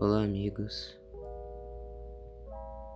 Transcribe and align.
Olá, 0.00 0.22
amigos. 0.24 0.98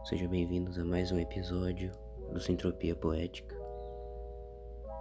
Sejam 0.04 0.28
bem-vindos 0.28 0.78
a 0.78 0.84
mais 0.84 1.12
um 1.12 1.18
episódio 1.18 1.92
do 2.32 2.40
Sintropia 2.40 2.96
Poética, 2.96 3.54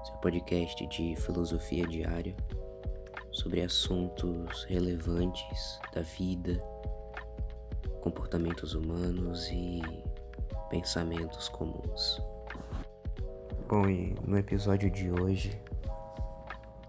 seu 0.04 0.16
podcast 0.18 0.86
de 0.88 1.16
filosofia 1.16 1.88
diária 1.88 2.36
sobre 3.32 3.62
assuntos 3.62 4.66
relevantes 4.66 5.80
da 5.94 6.02
vida, 6.02 6.60
comportamentos 8.02 8.74
humanos 8.76 9.50
e 9.50 9.82
pensamentos 10.70 11.48
comuns. 11.48 12.22
Bom, 13.68 13.90
e 13.90 14.16
no 14.24 14.38
episódio 14.38 14.92
de 14.92 15.10
hoje 15.10 15.60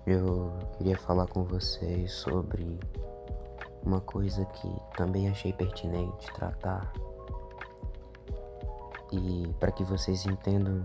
eu 0.06 0.52
queria 0.76 0.98
falar 0.98 1.26
com 1.26 1.42
vocês 1.42 2.12
sobre 2.12 2.78
uma 3.82 3.98
coisa 4.02 4.44
que 4.44 4.68
também 4.94 5.26
achei 5.30 5.54
pertinente 5.54 6.30
tratar 6.34 6.92
e 9.10 9.54
para 9.58 9.72
que 9.72 9.82
vocês 9.84 10.26
entendam 10.26 10.84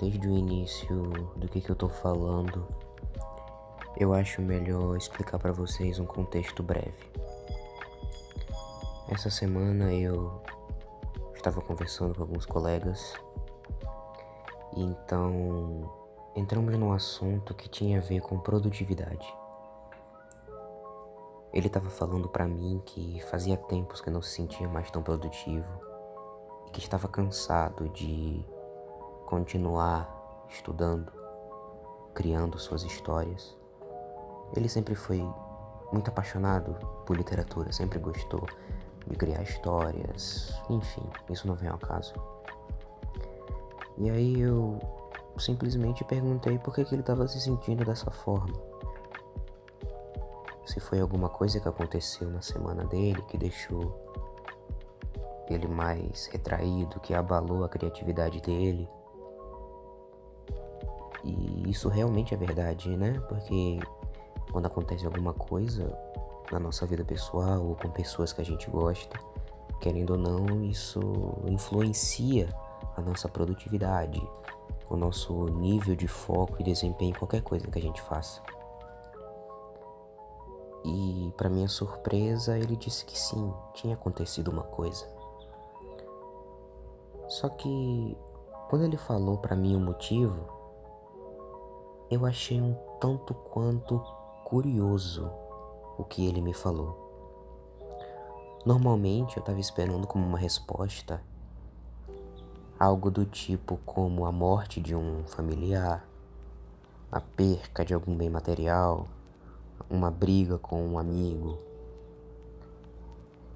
desde 0.00 0.26
o 0.26 0.34
início 0.34 0.96
do 1.36 1.46
que, 1.46 1.60
que 1.60 1.68
eu 1.68 1.76
tô 1.76 1.90
falando, 1.90 2.66
eu 3.98 4.14
acho 4.14 4.40
melhor 4.40 4.96
explicar 4.96 5.38
para 5.38 5.52
vocês 5.52 5.98
um 5.98 6.06
contexto 6.06 6.62
breve. 6.62 7.12
Essa 9.10 9.28
semana 9.28 9.92
eu 9.92 10.40
estava 11.34 11.60
conversando 11.60 12.14
com 12.14 12.22
alguns 12.22 12.46
colegas 12.46 13.14
então 14.80 15.90
entramos 16.34 16.76
num 16.76 16.92
assunto 16.92 17.54
que 17.54 17.68
tinha 17.68 17.98
a 17.98 18.02
ver 18.02 18.20
com 18.20 18.38
produtividade. 18.38 19.26
Ele 21.52 21.68
estava 21.68 21.88
falando 21.88 22.28
para 22.28 22.46
mim 22.46 22.82
que 22.84 23.18
fazia 23.30 23.56
tempos 23.56 24.02
que 24.02 24.10
não 24.10 24.20
se 24.20 24.34
sentia 24.34 24.68
mais 24.68 24.90
tão 24.90 25.02
produtivo 25.02 25.66
e 26.66 26.70
que 26.70 26.80
estava 26.80 27.08
cansado 27.08 27.88
de 27.88 28.44
continuar 29.24 30.46
estudando, 30.50 31.10
criando 32.12 32.58
suas 32.58 32.82
histórias. 32.82 33.56
Ele 34.54 34.68
sempre 34.68 34.94
foi 34.94 35.26
muito 35.90 36.10
apaixonado 36.10 36.74
por 37.06 37.16
literatura, 37.16 37.72
sempre 37.72 37.98
gostou 37.98 38.46
de 39.06 39.16
criar 39.16 39.42
histórias, 39.42 40.52
enfim, 40.68 41.08
isso 41.30 41.46
não 41.46 41.54
vem 41.54 41.70
ao 41.70 41.78
caso. 41.78 42.35
E 43.98 44.10
aí 44.10 44.40
eu 44.40 44.78
simplesmente 45.38 46.04
perguntei 46.04 46.58
por 46.58 46.74
que, 46.74 46.84
que 46.84 46.94
ele 46.94 47.02
estava 47.02 47.26
se 47.28 47.40
sentindo 47.40 47.84
dessa 47.84 48.10
forma 48.10 48.52
se 50.66 50.80
foi 50.80 51.00
alguma 51.00 51.28
coisa 51.28 51.60
que 51.60 51.68
aconteceu 51.68 52.28
na 52.28 52.42
semana 52.42 52.84
dele 52.84 53.22
que 53.22 53.38
deixou 53.38 54.04
ele 55.48 55.68
mais 55.68 56.26
retraído, 56.26 56.98
que 57.00 57.14
abalou 57.14 57.64
a 57.64 57.68
criatividade 57.68 58.40
dele. 58.40 58.88
E 61.22 61.70
isso 61.70 61.88
realmente 61.88 62.34
é 62.34 62.36
verdade, 62.36 62.96
né? 62.96 63.12
Porque 63.28 63.78
quando 64.50 64.66
acontece 64.66 65.06
alguma 65.06 65.32
coisa 65.32 65.96
na 66.50 66.58
nossa 66.58 66.84
vida 66.84 67.04
pessoal 67.04 67.64
ou 67.64 67.76
com 67.76 67.88
pessoas 67.90 68.32
que 68.32 68.40
a 68.40 68.44
gente 68.44 68.68
gosta, 68.68 69.18
querendo 69.80 70.10
ou 70.10 70.18
não, 70.18 70.64
isso 70.64 71.00
influencia 71.46 72.48
a 72.96 73.00
nossa 73.00 73.28
produtividade, 73.28 74.22
o 74.88 74.96
nosso 74.96 75.46
nível 75.46 75.94
de 75.94 76.08
foco 76.08 76.56
e 76.58 76.64
desempenho 76.64 77.10
em 77.10 77.18
qualquer 77.18 77.42
coisa 77.42 77.66
que 77.66 77.78
a 77.78 77.82
gente 77.82 78.00
faça. 78.02 78.42
E, 80.84 81.32
para 81.36 81.50
minha 81.50 81.68
surpresa, 81.68 82.56
ele 82.56 82.76
disse 82.76 83.04
que 83.04 83.18
sim, 83.18 83.52
tinha 83.74 83.94
acontecido 83.94 84.48
uma 84.48 84.62
coisa. 84.62 85.06
Só 87.28 87.48
que 87.48 88.16
quando 88.68 88.84
ele 88.84 88.96
falou 88.96 89.38
para 89.38 89.56
mim 89.56 89.74
o 89.74 89.80
motivo, 89.80 90.46
eu 92.10 92.24
achei 92.24 92.60
um 92.60 92.74
tanto 93.00 93.34
quanto 93.34 93.98
curioso 94.44 95.28
o 95.98 96.04
que 96.04 96.26
ele 96.26 96.40
me 96.40 96.52
falou. 96.52 97.04
Normalmente 98.64 99.36
eu 99.36 99.40
estava 99.40 99.58
esperando 99.58 100.06
como 100.06 100.24
uma 100.24 100.38
resposta 100.38 101.20
algo 102.78 103.10
do 103.10 103.24
tipo 103.24 103.78
como 103.86 104.26
a 104.26 104.32
morte 104.32 104.80
de 104.80 104.94
um 104.94 105.24
familiar, 105.26 106.06
a 107.10 107.20
perca 107.20 107.84
de 107.84 107.94
algum 107.94 108.14
bem 108.14 108.28
material, 108.28 109.06
uma 109.88 110.10
briga 110.10 110.58
com 110.58 110.86
um 110.86 110.98
amigo. 110.98 111.58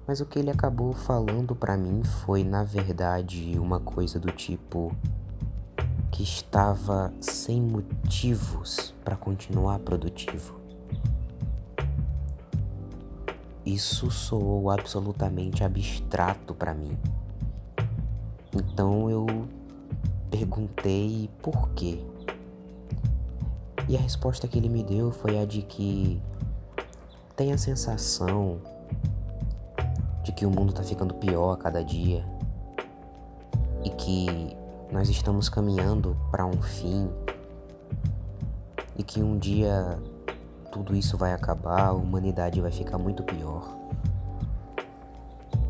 Mas 0.07 0.19
o 0.19 0.25
que 0.25 0.39
ele 0.39 0.49
acabou 0.49 0.93
falando 0.93 1.55
para 1.55 1.77
mim 1.77 2.03
foi, 2.03 2.43
na 2.43 2.63
verdade, 2.63 3.57
uma 3.59 3.79
coisa 3.79 4.19
do 4.19 4.31
tipo 4.31 4.91
que 6.11 6.23
estava 6.23 7.13
sem 7.21 7.61
motivos 7.61 8.93
para 9.03 9.15
continuar 9.15 9.79
produtivo. 9.79 10.59
Isso 13.63 14.09
soou 14.09 14.71
absolutamente 14.71 15.63
abstrato 15.63 16.55
para 16.55 16.73
mim. 16.73 16.97
Então 18.53 19.09
eu 19.09 19.25
perguntei 20.29 21.29
por 21.41 21.69
quê. 21.69 22.01
E 23.87 23.95
a 23.95 23.99
resposta 23.99 24.47
que 24.47 24.57
ele 24.57 24.69
me 24.69 24.83
deu 24.83 25.11
foi 25.11 25.39
a 25.39 25.45
de 25.45 25.61
que 25.61 26.21
tem 27.35 27.51
a 27.51 27.57
sensação 27.57 28.59
de 30.23 30.31
que 30.31 30.45
o 30.45 30.49
mundo 30.51 30.69
está 30.69 30.83
ficando 30.83 31.13
pior 31.15 31.53
a 31.53 31.57
cada 31.57 31.83
dia 31.83 32.25
e 33.83 33.89
que 33.89 34.55
nós 34.91 35.09
estamos 35.09 35.49
caminhando 35.49 36.15
para 36.29 36.45
um 36.45 36.61
fim 36.61 37.09
e 38.97 39.03
que 39.03 39.21
um 39.23 39.37
dia 39.37 39.97
tudo 40.71 40.95
isso 40.95 41.17
vai 41.17 41.33
acabar, 41.33 41.87
a 41.87 41.93
humanidade 41.93 42.61
vai 42.61 42.71
ficar 42.71 42.97
muito 42.97 43.23
pior. 43.23 43.75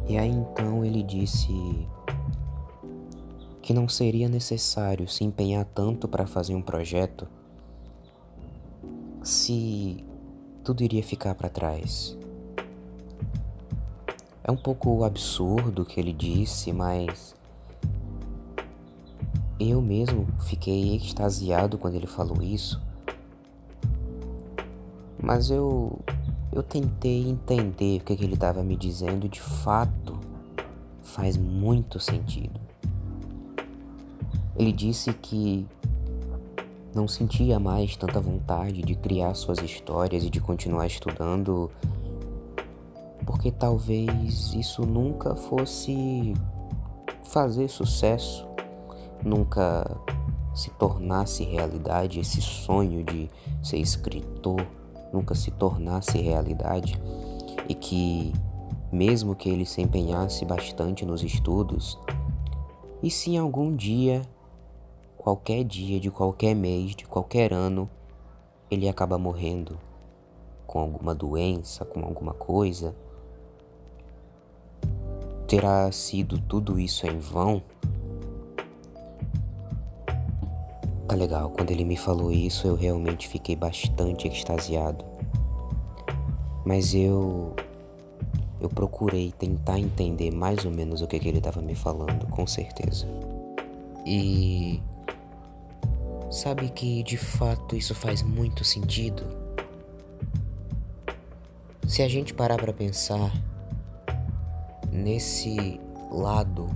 E 0.07 0.17
aí 0.17 0.29
então 0.29 0.83
ele 0.83 1.01
disse 1.01 1.87
que 3.61 3.73
não 3.73 3.87
seria 3.87 4.27
necessário 4.27 5.07
se 5.07 5.23
empenhar 5.23 5.65
tanto 5.65 6.07
para 6.07 6.25
fazer 6.25 6.55
um 6.55 6.61
projeto 6.61 7.27
se 9.23 10.03
tudo 10.63 10.83
iria 10.83 11.03
ficar 11.03 11.35
para 11.35 11.49
trás. 11.49 12.17
É 14.43 14.51
um 14.51 14.57
pouco 14.57 15.03
absurdo 15.03 15.83
o 15.83 15.85
que 15.85 15.99
ele 15.99 16.13
disse, 16.13 16.73
mas 16.73 17.35
eu 19.59 19.81
mesmo 19.81 20.27
fiquei 20.41 20.95
extasiado 20.95 21.77
quando 21.77 21.95
ele 21.95 22.07
falou 22.07 22.41
isso. 22.41 22.81
Mas 25.21 25.51
eu 25.51 25.99
eu 26.51 26.61
tentei 26.61 27.29
entender 27.29 28.01
o 28.01 28.03
que, 28.03 28.13
ele 28.13 28.33
estava 28.33 28.61
me 28.61 28.75
dizendo, 28.75 29.29
de 29.29 29.39
fato 29.39 30.19
faz 31.01 31.37
muito 31.37 31.99
sentido. 31.99 32.59
Ele 34.61 34.71
disse 34.71 35.11
que 35.11 35.65
não 36.93 37.07
sentia 37.07 37.59
mais 37.59 37.97
tanta 37.97 38.21
vontade 38.21 38.83
de 38.83 38.93
criar 38.93 39.33
suas 39.33 39.57
histórias 39.57 40.23
e 40.23 40.29
de 40.29 40.39
continuar 40.39 40.85
estudando, 40.85 41.71
porque 43.25 43.51
talvez 43.51 44.53
isso 44.53 44.83
nunca 44.85 45.35
fosse 45.35 46.35
fazer 47.23 47.69
sucesso, 47.69 48.47
nunca 49.25 49.99
se 50.53 50.69
tornasse 50.69 51.43
realidade 51.43 52.19
esse 52.19 52.39
sonho 52.39 53.03
de 53.03 53.31
ser 53.63 53.77
escritor, 53.77 54.63
nunca 55.11 55.33
se 55.33 55.49
tornasse 55.49 56.19
realidade 56.19 57.01
e 57.67 57.73
que 57.73 58.31
mesmo 58.91 59.33
que 59.33 59.49
ele 59.49 59.65
se 59.65 59.81
empenhasse 59.81 60.45
bastante 60.45 61.03
nos 61.03 61.23
estudos, 61.23 61.97
e 63.01 63.09
se 63.09 63.35
algum 63.35 63.75
dia 63.75 64.21
qualquer 65.21 65.63
dia 65.63 65.99
de 65.99 66.09
qualquer 66.09 66.55
mês, 66.55 66.95
de 66.95 67.05
qualquer 67.05 67.53
ano, 67.53 67.87
ele 68.71 68.89
acaba 68.89 69.19
morrendo 69.19 69.77
com 70.65 70.79
alguma 70.79 71.13
doença, 71.13 71.85
com 71.85 71.99
alguma 72.03 72.33
coisa. 72.33 72.95
Terá 75.47 75.91
sido 75.91 76.39
tudo 76.39 76.79
isso 76.79 77.05
em 77.05 77.19
vão? 77.19 77.61
Tá 81.07 81.15
legal, 81.15 81.51
quando 81.51 81.69
ele 81.69 81.85
me 81.85 81.97
falou 81.97 82.31
isso 82.31 82.65
eu 82.65 82.73
realmente 82.73 83.27
fiquei 83.27 83.55
bastante 83.55 84.27
extasiado. 84.27 85.05
Mas 86.65 86.95
eu 86.95 87.53
eu 88.59 88.69
procurei 88.69 89.31
tentar 89.31 89.77
entender 89.77 90.31
mais 90.31 90.65
ou 90.65 90.71
menos 90.71 91.03
o 91.03 91.07
que, 91.07 91.19
que 91.19 91.27
ele 91.27 91.37
estava 91.37 91.61
me 91.61 91.75
falando, 91.75 92.25
com 92.27 92.47
certeza. 92.47 93.07
E 94.03 94.81
Sabe 96.31 96.69
que 96.69 97.03
de 97.03 97.17
fato 97.17 97.75
isso 97.75 97.93
faz 97.93 98.23
muito 98.23 98.63
sentido? 98.63 99.21
Se 101.85 102.01
a 102.01 102.07
gente 102.07 102.33
parar 102.33 102.55
para 102.55 102.71
pensar 102.71 103.33
nesse 104.89 105.77
lado 106.09 106.69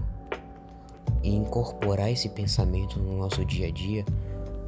e 1.24 1.34
incorporar 1.34 2.12
esse 2.12 2.28
pensamento 2.28 3.00
no 3.00 3.18
nosso 3.18 3.46
dia 3.46 3.69
a 3.69 3.72
dia, 3.72 4.04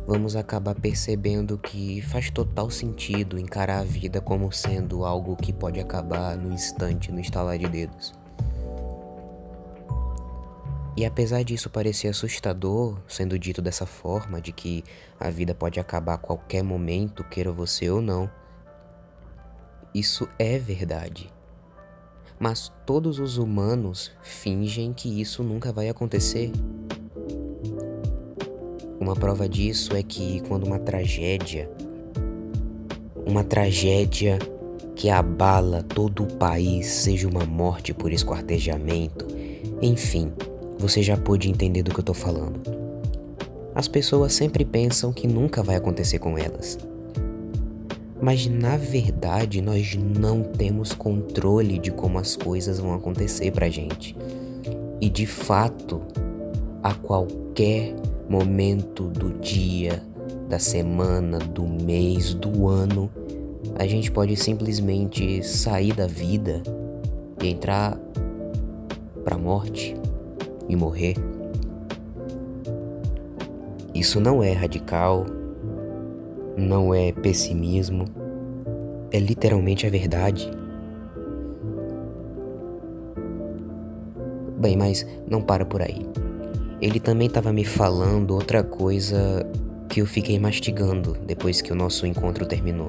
vamos 0.08 0.38
acabar 0.38 0.74
percebendo 0.74 1.58
que 1.58 2.02
faz 2.04 2.30
total 2.30 2.70
sentido 2.70 3.38
encarar 3.38 3.82
a 3.82 3.84
vida 3.84 4.22
como 4.22 4.54
sendo 4.54 5.04
algo 5.04 5.36
que 5.36 5.52
pode 5.52 5.82
acabar 5.82 6.38
no 6.38 6.54
instante, 6.54 7.12
no 7.12 7.20
estalar 7.20 7.58
de 7.58 7.68
dedos. 7.68 8.14
E 10.98 11.06
apesar 11.06 11.44
disso 11.44 11.70
parecer 11.70 12.08
assustador, 12.08 12.98
sendo 13.08 13.38
dito 13.38 13.62
dessa 13.62 13.86
forma, 13.86 14.42
de 14.42 14.52
que 14.52 14.84
a 15.20 15.30
vida 15.30 15.54
pode 15.54 15.80
acabar 15.80 16.16
a 16.16 16.18
qualquer 16.18 16.64
momento, 16.64 17.24
queira 17.24 17.52
você 17.52 17.88
ou 17.88 18.02
não, 18.02 18.28
isso 19.94 20.28
é 20.40 20.58
verdade. 20.58 21.32
Mas 22.40 22.74
todos 22.84 23.20
os 23.20 23.38
humanos 23.38 24.12
fingem 24.24 24.92
que 24.92 25.22
isso 25.22 25.44
nunca 25.44 25.72
vai 25.72 25.88
acontecer. 25.88 26.52
Uma 29.00 29.16
prova 29.16 29.48
disso 29.48 29.96
é 29.96 30.02
que 30.02 30.42
quando 30.48 30.66
uma 30.66 30.80
tragédia, 30.80 31.70
uma 33.24 33.44
tragédia 33.44 34.40
que 34.96 35.12
abala 35.12 35.84
todo 35.84 36.24
o 36.24 36.38
país, 36.38 36.88
seja 36.88 37.28
uma 37.28 37.46
morte 37.46 37.94
por 37.94 38.12
esquartejamento, 38.12 39.28
enfim, 39.80 40.34
você 40.78 41.02
já 41.02 41.18
pôde 41.18 41.50
entender 41.50 41.84
do 41.84 41.94
que 41.94 42.00
eu 42.00 42.04
tô 42.04 42.14
falando. 42.14 42.60
As 43.74 43.88
pessoas 43.88 44.34
sempre 44.34 44.66
pensam 44.66 45.14
que 45.14 45.28
nunca 45.28 45.62
vai 45.62 45.76
acontecer 45.76 46.20
com 46.20 46.38
elas. 46.38 46.78
Mas 48.20 48.48
na 48.48 48.78
verdade, 48.78 49.62
nós 49.62 49.96
não 49.96 50.42
temos 50.42 50.94
controle 50.94 51.78
de 51.78 51.92
como 51.92 52.18
as 52.18 52.36
coisas 52.36 52.80
vão 52.80 52.94
acontecer 52.94 53.52
pra 53.52 53.70
gente. 53.70 54.16
E 55.00 55.10
de 55.10 55.28
fato, 55.28 56.02
a 56.82 56.94
qualquer 56.96 57.94
momento 58.28 59.04
do 59.04 59.32
dia, 59.40 60.04
da 60.50 60.58
semana, 60.58 61.38
do 61.38 61.64
mês, 61.64 62.34
do 62.34 62.68
ano, 62.68 63.12
a 63.76 63.86
gente 63.86 64.12
pode 64.12 64.36
simplesmente 64.36 65.44
sair 65.44 65.94
da 65.94 66.08
vida 66.08 66.64
e 67.42 67.48
entrar 67.48 68.00
pra 69.24 69.38
morte 69.38 69.96
e 70.68 70.76
morrer. 70.76 71.16
Isso 73.94 74.20
não 74.20 74.44
é 74.44 74.52
radical, 74.52 75.26
não 76.56 76.94
é 76.94 77.12
pessimismo, 77.12 78.06
é 79.12 79.20
literalmente 79.20 79.88
a 79.88 79.90
verdade. 79.90 80.52
Bem, 84.60 84.76
mas 84.78 85.06
não 85.30 85.42
para 85.42 85.66
por 85.66 85.82
aí. 85.82 86.06
Ele 86.82 87.00
também 87.00 87.28
estava 87.28 87.52
me 87.52 87.66
falando 87.66 88.32
outra 88.32 88.64
coisa 88.64 89.46
que 89.90 90.02
eu 90.02 90.06
fiquei 90.06 90.38
mastigando 90.38 91.18
depois 91.26 91.62
que 91.62 91.72
o 91.72 91.76
nosso 91.76 92.06
encontro 92.06 92.46
terminou. 92.46 92.88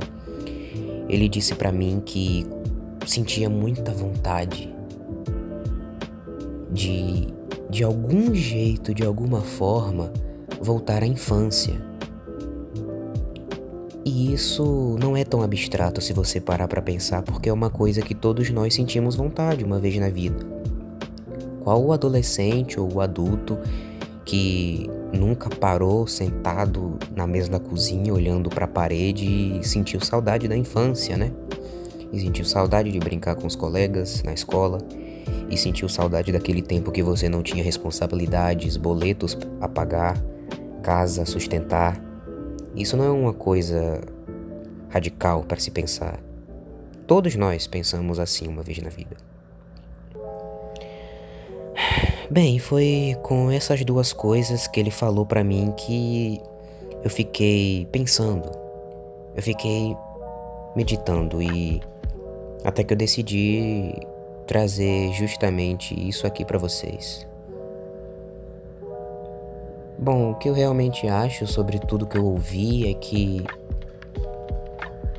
Ele 1.08 1.28
disse 1.28 1.54
para 1.54 1.72
mim 1.72 2.02
que 2.04 2.46
sentia 3.06 3.48
muita 3.48 3.92
vontade 3.92 4.74
de 6.70 7.28
de 7.70 7.84
algum 7.84 8.34
jeito, 8.34 8.94
de 8.94 9.04
alguma 9.04 9.42
forma, 9.42 10.12
voltar 10.60 11.02
à 11.02 11.06
infância. 11.06 11.74
E 14.04 14.32
isso 14.32 14.96
não 14.98 15.14
é 15.14 15.22
tão 15.22 15.42
abstrato 15.42 16.00
se 16.00 16.14
você 16.14 16.40
parar 16.40 16.66
para 16.66 16.80
pensar, 16.80 17.22
porque 17.22 17.50
é 17.50 17.52
uma 17.52 17.68
coisa 17.68 18.00
que 18.00 18.14
todos 18.14 18.48
nós 18.50 18.74
sentimos 18.74 19.14
vontade 19.14 19.62
uma 19.62 19.78
vez 19.78 19.96
na 19.98 20.08
vida. 20.08 20.46
Qual 21.60 21.84
o 21.84 21.92
adolescente 21.92 22.80
ou 22.80 22.90
o 22.90 23.00
adulto 23.02 23.58
que 24.24 24.88
nunca 25.12 25.50
parou 25.50 26.06
sentado 26.06 26.98
na 27.14 27.26
mesa 27.26 27.50
da 27.50 27.60
cozinha 27.60 28.12
olhando 28.12 28.48
para 28.48 28.64
a 28.64 28.68
parede 28.68 29.58
e 29.58 29.66
sentiu 29.66 30.00
saudade 30.00 30.48
da 30.48 30.56
infância, 30.56 31.16
né? 31.16 31.30
E 32.10 32.20
sentiu 32.20 32.46
saudade 32.46 32.90
de 32.90 32.98
brincar 32.98 33.34
com 33.34 33.46
os 33.46 33.54
colegas 33.54 34.22
na 34.22 34.32
escola 34.32 34.78
e 35.50 35.56
sentiu 35.56 35.88
saudade 35.88 36.32
daquele 36.32 36.62
tempo 36.62 36.92
que 36.92 37.02
você 37.02 37.28
não 37.28 37.42
tinha 37.42 37.62
responsabilidades, 37.62 38.76
boletos 38.76 39.36
a 39.60 39.68
pagar, 39.68 40.16
casa 40.82 41.22
a 41.22 41.26
sustentar. 41.26 42.00
Isso 42.74 42.96
não 42.96 43.04
é 43.04 43.10
uma 43.10 43.32
coisa 43.32 44.00
radical 44.88 45.44
para 45.44 45.58
se 45.58 45.70
pensar. 45.70 46.18
Todos 47.06 47.34
nós 47.36 47.66
pensamos 47.66 48.18
assim 48.18 48.46
uma 48.48 48.62
vez 48.62 48.78
na 48.78 48.90
vida. 48.90 49.16
Bem, 52.30 52.58
foi 52.58 53.16
com 53.22 53.50
essas 53.50 53.82
duas 53.84 54.12
coisas 54.12 54.66
que 54.66 54.78
ele 54.78 54.90
falou 54.90 55.24
para 55.24 55.42
mim 55.42 55.72
que 55.76 56.38
eu 57.02 57.08
fiquei 57.08 57.86
pensando. 57.90 58.50
Eu 59.34 59.42
fiquei 59.42 59.96
meditando 60.76 61.40
e 61.40 61.80
até 62.64 62.84
que 62.84 62.92
eu 62.92 62.96
decidi 62.96 63.94
trazer 64.48 65.12
justamente 65.12 65.94
isso 65.94 66.26
aqui 66.26 66.42
para 66.42 66.58
vocês. 66.58 67.28
Bom, 69.98 70.30
o 70.30 70.34
que 70.36 70.48
eu 70.48 70.54
realmente 70.54 71.06
acho 71.06 71.46
sobre 71.46 71.78
tudo 71.78 72.06
que 72.06 72.16
eu 72.16 72.24
ouvi 72.24 72.90
é 72.90 72.94
que 72.94 73.44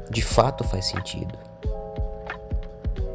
de 0.10 0.24
fato 0.24 0.64
faz 0.64 0.86
sentido. 0.86 1.38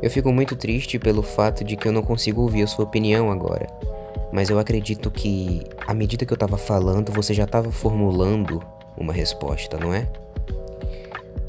Eu 0.00 0.08
fico 0.08 0.32
muito 0.32 0.54
triste 0.54 0.98
pelo 0.98 1.22
fato 1.22 1.64
de 1.64 1.76
que 1.76 1.88
eu 1.88 1.92
não 1.92 2.02
consigo 2.02 2.42
ouvir 2.42 2.62
a 2.62 2.66
sua 2.66 2.84
opinião 2.84 3.32
agora, 3.32 3.66
mas 4.32 4.50
eu 4.50 4.58
acredito 4.58 5.10
que 5.10 5.64
à 5.84 5.92
medida 5.92 6.24
que 6.24 6.32
eu 6.32 6.36
tava 6.36 6.56
falando, 6.56 7.10
você 7.10 7.34
já 7.34 7.46
tava 7.46 7.72
formulando 7.72 8.62
uma 8.96 9.12
resposta, 9.12 9.78
não 9.78 9.92
é? 9.92 10.06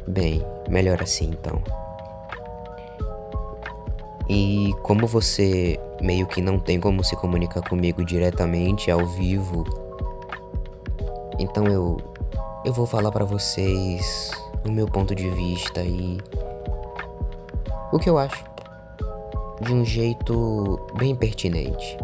Bem, 0.08 0.42
melhor 0.68 1.04
assim 1.04 1.26
então. 1.26 1.85
E 4.28 4.74
como 4.82 5.06
você 5.06 5.80
meio 6.02 6.26
que 6.26 6.42
não 6.42 6.60
tem 6.60 6.80
como 6.80 7.04
se 7.04 7.16
comunicar 7.16 7.62
comigo 7.62 8.04
diretamente 8.04 8.90
ao 8.90 9.06
vivo, 9.06 9.64
então 11.40 11.68
eu 11.68 11.98
eu 12.66 12.74
vou 12.74 12.88
falar 12.88 13.12
para 13.12 13.24
vocês 13.24 14.32
o 14.68 14.72
meu 14.72 14.88
ponto 14.88 15.14
de 15.14 15.30
vista 15.30 15.84
e 15.84 16.18
o 17.92 18.00
que 18.00 18.10
eu 18.10 18.18
acho 18.18 18.44
de 19.62 19.72
um 19.72 19.86
jeito 19.86 20.80
bem 20.98 21.16
pertinente. 21.16 21.98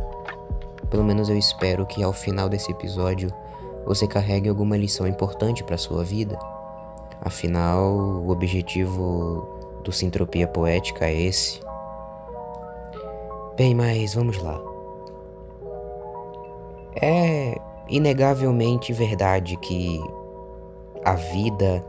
Pelo 0.90 1.04
menos 1.04 1.30
eu 1.30 1.38
espero 1.38 1.86
que 1.86 2.04
ao 2.04 2.14
final 2.14 2.48
desse 2.48 2.72
episódio 2.72 3.34
você 3.86 4.08
carregue 4.08 4.48
alguma 4.48 4.78
lição 4.78 5.08
importante 5.08 5.64
para 5.64 5.78
sua 5.78 6.04
vida. 6.04 6.38
Afinal, 7.20 7.84
o 7.92 8.30
objetivo 8.30 9.60
do 9.84 9.92
Sintropia 9.92 10.48
Poética 10.48 11.06
é 11.06 11.22
esse 11.22 11.60
Bem, 13.62 13.76
mas 13.76 14.16
vamos 14.16 14.40
lá. 14.40 14.60
É 17.00 17.56
inegavelmente 17.88 18.92
verdade 18.92 19.56
que 19.58 20.02
a 21.06 21.14
vida 21.14 21.86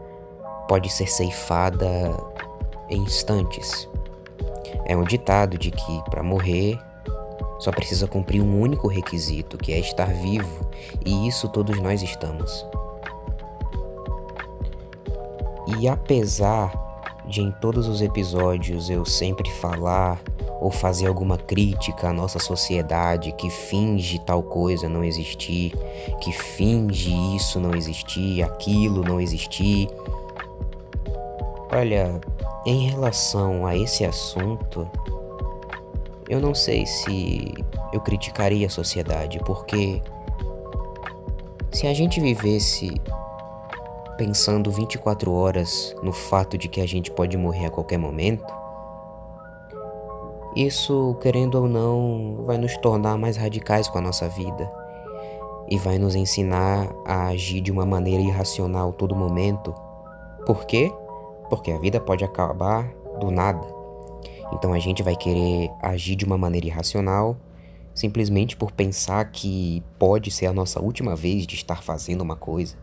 pode 0.69 0.93
ser 0.93 1.07
ceifada 1.07 2.15
em 2.91 3.01
instantes. 3.01 3.89
É 4.85 4.95
um 4.95 5.03
ditado 5.03 5.57
de 5.57 5.71
que 5.71 6.03
para 6.11 6.23
morrer 6.23 6.79
só 7.59 7.71
precisa 7.73 8.07
cumprir 8.07 8.43
um 8.43 8.61
único 8.61 8.87
requisito, 8.87 9.57
que 9.57 9.73
é 9.73 9.79
estar 9.79 10.13
vivo, 10.13 10.69
e 11.07 11.27
isso 11.27 11.49
todos 11.49 11.81
nós 11.81 12.03
estamos. 12.03 12.67
E 15.79 15.89
apesar 15.89 16.71
de 17.25 17.41
em 17.41 17.51
todos 17.63 17.89
os 17.89 18.03
episódios 18.03 18.91
eu 18.91 19.07
sempre 19.07 19.51
falar 19.53 20.21
ou 20.63 20.71
fazer 20.71 21.09
alguma 21.09 21.37
crítica 21.37 22.11
à 22.11 22.13
nossa 22.13 22.39
sociedade 22.39 23.33
que 23.33 23.51
finge 23.51 24.21
tal 24.21 24.45
coisa 24.45 24.89
não 24.89 25.03
existir, 25.03 25.73
que 26.21 26.31
finge 26.31 27.13
isso 27.35 27.59
não 27.59 27.75
existir, 27.75 28.45
aquilo 28.45 29.03
não 29.03 29.21
existir. 29.21 29.89
Olha, 31.69 32.21
em 32.65 32.87
relação 32.87 33.67
a 33.67 33.77
esse 33.77 34.05
assunto, 34.05 34.89
eu 36.29 36.41
não 36.41 36.55
sei 36.55 36.87
se 36.87 37.53
eu 37.93 38.01
criticaria 38.01 38.69
a 38.69 38.71
sociedade, 38.71 39.41
porque 39.45 40.01
se 41.73 41.89
a 41.89 41.93
gente 41.93 42.21
vivesse 42.21 42.93
pensando 44.17 44.71
24 44.71 45.33
horas 45.33 45.93
no 46.05 46.13
fato 46.13 46.57
de 46.57 46.69
que 46.69 46.81
a 46.81 46.87
gente 46.87 47.11
pode 47.11 47.37
morrer 47.37 47.67
a 47.67 47.71
qualquer 47.71 47.99
momento, 47.99 48.62
isso, 50.55 51.17
querendo 51.21 51.57
ou 51.57 51.69
não, 51.69 52.43
vai 52.45 52.59
nos 52.59 52.77
tornar 52.77 53.17
mais 53.17 53.37
radicais 53.37 53.89
com 53.89 53.99
a 53.99 54.03
nossa 54.03 54.29
vida. 54.29 54.71
e 55.69 55.79
vai 55.79 55.99
nos 55.99 56.15
ensinar 56.15 56.93
a 57.07 57.29
agir 57.29 57.63
de 57.63 57.71
uma 57.71 57.87
maneira 57.87 58.23
irracional 58.23 58.93
todo 58.93 59.17
momento. 59.17 59.73
Por 60.45 60.67
quê? 60.67 60.93
Porque 61.49 61.71
a 61.71 61.79
vida 61.79 61.99
pode 61.99 62.25
acabar 62.25 62.93
do 63.19 63.31
nada. 63.31 63.67
Então 64.53 64.75
a 64.75 64.79
gente 64.79 65.03
vai 65.03 65.17
querer 65.17 65.71
agir 65.81 66.15
de 66.15 66.27
uma 66.27 66.37
maneira 66.37 66.67
irracional 66.67 67.37
simplesmente 67.95 68.57
por 68.57 68.73
pensar 68.73 69.31
que 69.31 69.83
pode 69.99 70.31
ser 70.31 70.47
a 70.47 70.53
nossa 70.53 70.81
última 70.81 71.15
vez 71.15 71.47
de 71.47 71.55
estar 71.55 71.83
fazendo 71.83 72.23
uma 72.23 72.37
coisa. 72.37 72.77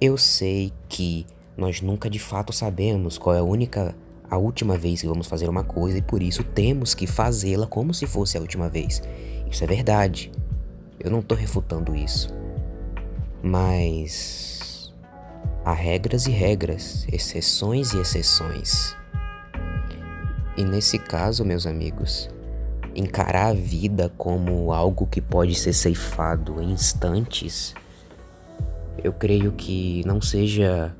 Eu 0.00 0.16
sei 0.16 0.72
que 0.88 1.26
nós 1.56 1.80
nunca 1.80 2.08
de 2.08 2.18
fato 2.18 2.52
sabemos 2.52 3.18
qual 3.18 3.34
é 3.34 3.38
a 3.40 3.44
única 3.44 3.94
a 4.30 4.36
última 4.36 4.78
vez 4.78 5.00
que 5.00 5.08
vamos 5.08 5.26
fazer 5.26 5.48
uma 5.48 5.64
coisa 5.64 5.98
e 5.98 6.02
por 6.02 6.22
isso 6.22 6.44
temos 6.44 6.94
que 6.94 7.06
fazê-la 7.06 7.66
como 7.66 7.92
se 7.92 8.06
fosse 8.06 8.38
a 8.38 8.40
última 8.40 8.68
vez. 8.68 9.02
Isso 9.50 9.64
é 9.64 9.66
verdade. 9.66 10.30
Eu 11.00 11.10
não 11.10 11.18
estou 11.18 11.36
refutando 11.36 11.96
isso. 11.96 12.32
Mas 13.42 14.94
há 15.64 15.72
regras 15.72 16.26
e 16.26 16.30
regras, 16.30 17.06
exceções 17.10 17.92
e 17.92 17.98
exceções. 17.98 18.94
E 20.56 20.64
nesse 20.64 20.98
caso, 20.98 21.44
meus 21.44 21.66
amigos, 21.66 22.30
encarar 22.94 23.48
a 23.48 23.54
vida 23.54 24.12
como 24.16 24.72
algo 24.72 25.06
que 25.06 25.20
pode 25.20 25.54
ser 25.56 25.72
ceifado 25.72 26.60
em 26.62 26.70
instantes, 26.70 27.74
eu 29.02 29.12
creio 29.12 29.52
que 29.52 30.02
não 30.06 30.20
seja 30.20 30.94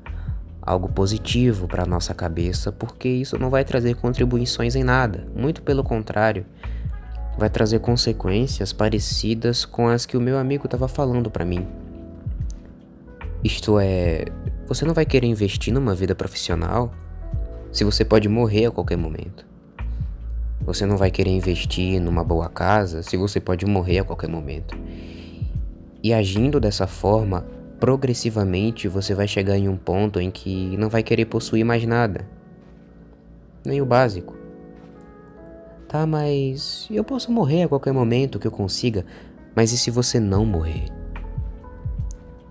algo 0.61 0.87
positivo 0.89 1.67
para 1.67 1.85
nossa 1.85 2.13
cabeça, 2.13 2.71
porque 2.71 3.09
isso 3.09 3.37
não 3.39 3.49
vai 3.49 3.65
trazer 3.65 3.95
contribuições 3.95 4.75
em 4.75 4.83
nada. 4.83 5.25
Muito 5.35 5.61
pelo 5.61 5.83
contrário, 5.83 6.45
vai 7.37 7.49
trazer 7.49 7.79
consequências 7.79 8.71
parecidas 8.71 9.65
com 9.65 9.87
as 9.87 10.05
que 10.05 10.15
o 10.15 10.21
meu 10.21 10.37
amigo 10.37 10.65
estava 10.65 10.87
falando 10.87 11.31
para 11.31 11.45
mim. 11.45 11.65
Isto 13.43 13.79
é, 13.79 14.25
você 14.67 14.85
não 14.85 14.93
vai 14.93 15.05
querer 15.05 15.27
investir 15.27 15.73
numa 15.73 15.95
vida 15.95 16.13
profissional 16.13 16.93
se 17.71 17.83
você 17.83 18.05
pode 18.05 18.29
morrer 18.29 18.67
a 18.67 18.71
qualquer 18.71 18.97
momento. 18.97 19.45
Você 20.61 20.85
não 20.85 20.95
vai 20.95 21.09
querer 21.09 21.31
investir 21.31 21.99
numa 21.99 22.23
boa 22.23 22.47
casa 22.47 23.01
se 23.01 23.17
você 23.17 23.39
pode 23.39 23.65
morrer 23.65 23.99
a 23.99 24.03
qualquer 24.03 24.29
momento. 24.29 24.77
E 26.03 26.13
agindo 26.13 26.59
dessa 26.59 26.85
forma, 26.85 27.45
progressivamente 27.81 28.87
você 28.87 29.15
vai 29.15 29.27
chegar 29.27 29.57
em 29.57 29.67
um 29.67 29.75
ponto 29.75 30.21
em 30.21 30.29
que 30.29 30.77
não 30.77 30.87
vai 30.87 31.01
querer 31.01 31.25
possuir 31.25 31.65
mais 31.65 31.83
nada. 31.83 32.29
Nem 33.65 33.81
o 33.81 33.85
básico. 33.85 34.37
Tá, 35.87 36.05
mas 36.05 36.87
eu 36.91 37.03
posso 37.03 37.31
morrer 37.31 37.63
a 37.63 37.67
qualquer 37.67 37.91
momento 37.91 38.37
que 38.37 38.45
eu 38.45 38.51
consiga, 38.51 39.03
mas 39.55 39.71
e 39.71 39.77
se 39.79 39.89
você 39.89 40.19
não 40.19 40.45
morrer? 40.45 40.85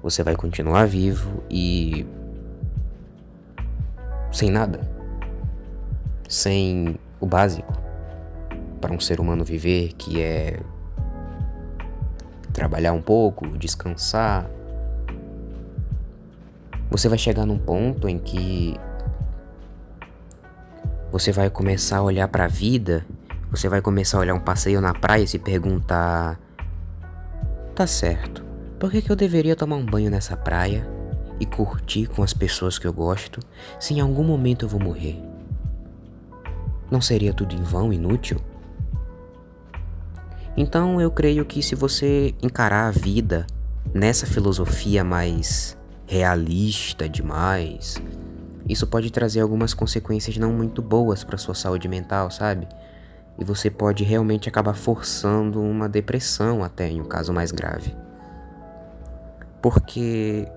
Você 0.02 0.24
vai 0.24 0.34
continuar 0.34 0.86
vivo 0.86 1.44
e. 1.48 2.04
sem 4.32 4.50
nada. 4.50 4.80
Sem 6.28 6.96
o 7.20 7.26
básico 7.26 7.72
para 8.80 8.92
um 8.92 8.98
ser 8.98 9.20
humano 9.20 9.44
viver, 9.44 9.92
que 9.92 10.20
é 10.20 10.58
trabalhar 12.52 12.92
um 12.92 13.02
pouco, 13.02 13.46
descansar, 13.56 14.50
você 16.90 17.08
vai 17.08 17.16
chegar 17.16 17.46
num 17.46 17.58
ponto 17.58 18.08
em 18.08 18.18
que 18.18 18.74
você 21.12 21.30
vai 21.30 21.48
começar 21.48 21.98
a 21.98 22.02
olhar 22.02 22.26
para 22.28 22.44
a 22.44 22.48
vida, 22.48 23.06
você 23.50 23.68
vai 23.68 23.80
começar 23.80 24.18
a 24.18 24.20
olhar 24.20 24.34
um 24.34 24.40
passeio 24.40 24.80
na 24.80 24.92
praia 24.92 25.22
e 25.22 25.28
se 25.28 25.38
perguntar: 25.38 26.38
tá 27.74 27.86
certo, 27.86 28.44
por 28.78 28.90
que, 28.90 29.00
que 29.00 29.10
eu 29.10 29.16
deveria 29.16 29.54
tomar 29.54 29.76
um 29.76 29.86
banho 29.86 30.10
nessa 30.10 30.36
praia 30.36 30.88
e 31.38 31.46
curtir 31.46 32.06
com 32.06 32.22
as 32.22 32.34
pessoas 32.34 32.78
que 32.78 32.86
eu 32.86 32.92
gosto 32.92 33.40
se 33.78 33.94
em 33.94 34.00
algum 34.00 34.24
momento 34.24 34.64
eu 34.64 34.68
vou 34.68 34.80
morrer? 34.80 35.22
Não 36.90 37.00
seria 37.00 37.32
tudo 37.32 37.54
em 37.54 37.62
vão, 37.62 37.92
inútil? 37.92 38.40
Então 40.56 41.00
eu 41.00 41.10
creio 41.10 41.44
que 41.44 41.62
se 41.62 41.76
você 41.76 42.34
encarar 42.42 42.88
a 42.88 42.90
vida 42.90 43.46
nessa 43.94 44.26
filosofia 44.26 45.04
mais 45.04 45.78
realista 46.10 47.08
demais, 47.08 47.94
isso 48.68 48.84
pode 48.84 49.12
trazer 49.12 49.42
algumas 49.42 49.72
consequências 49.72 50.36
não 50.36 50.52
muito 50.52 50.82
boas 50.82 51.22
para 51.22 51.38
sua 51.38 51.54
saúde 51.54 51.86
mental, 51.86 52.32
sabe? 52.32 52.66
E 53.38 53.44
você 53.44 53.70
pode 53.70 54.02
realmente 54.02 54.48
acabar 54.48 54.74
forçando 54.74 55.62
uma 55.62 55.88
depressão 55.88 56.64
até 56.64 56.90
em 56.90 57.00
um 57.00 57.04
caso 57.04 57.32
mais 57.32 57.52
grave. 57.52 57.94
Porque 59.62 60.48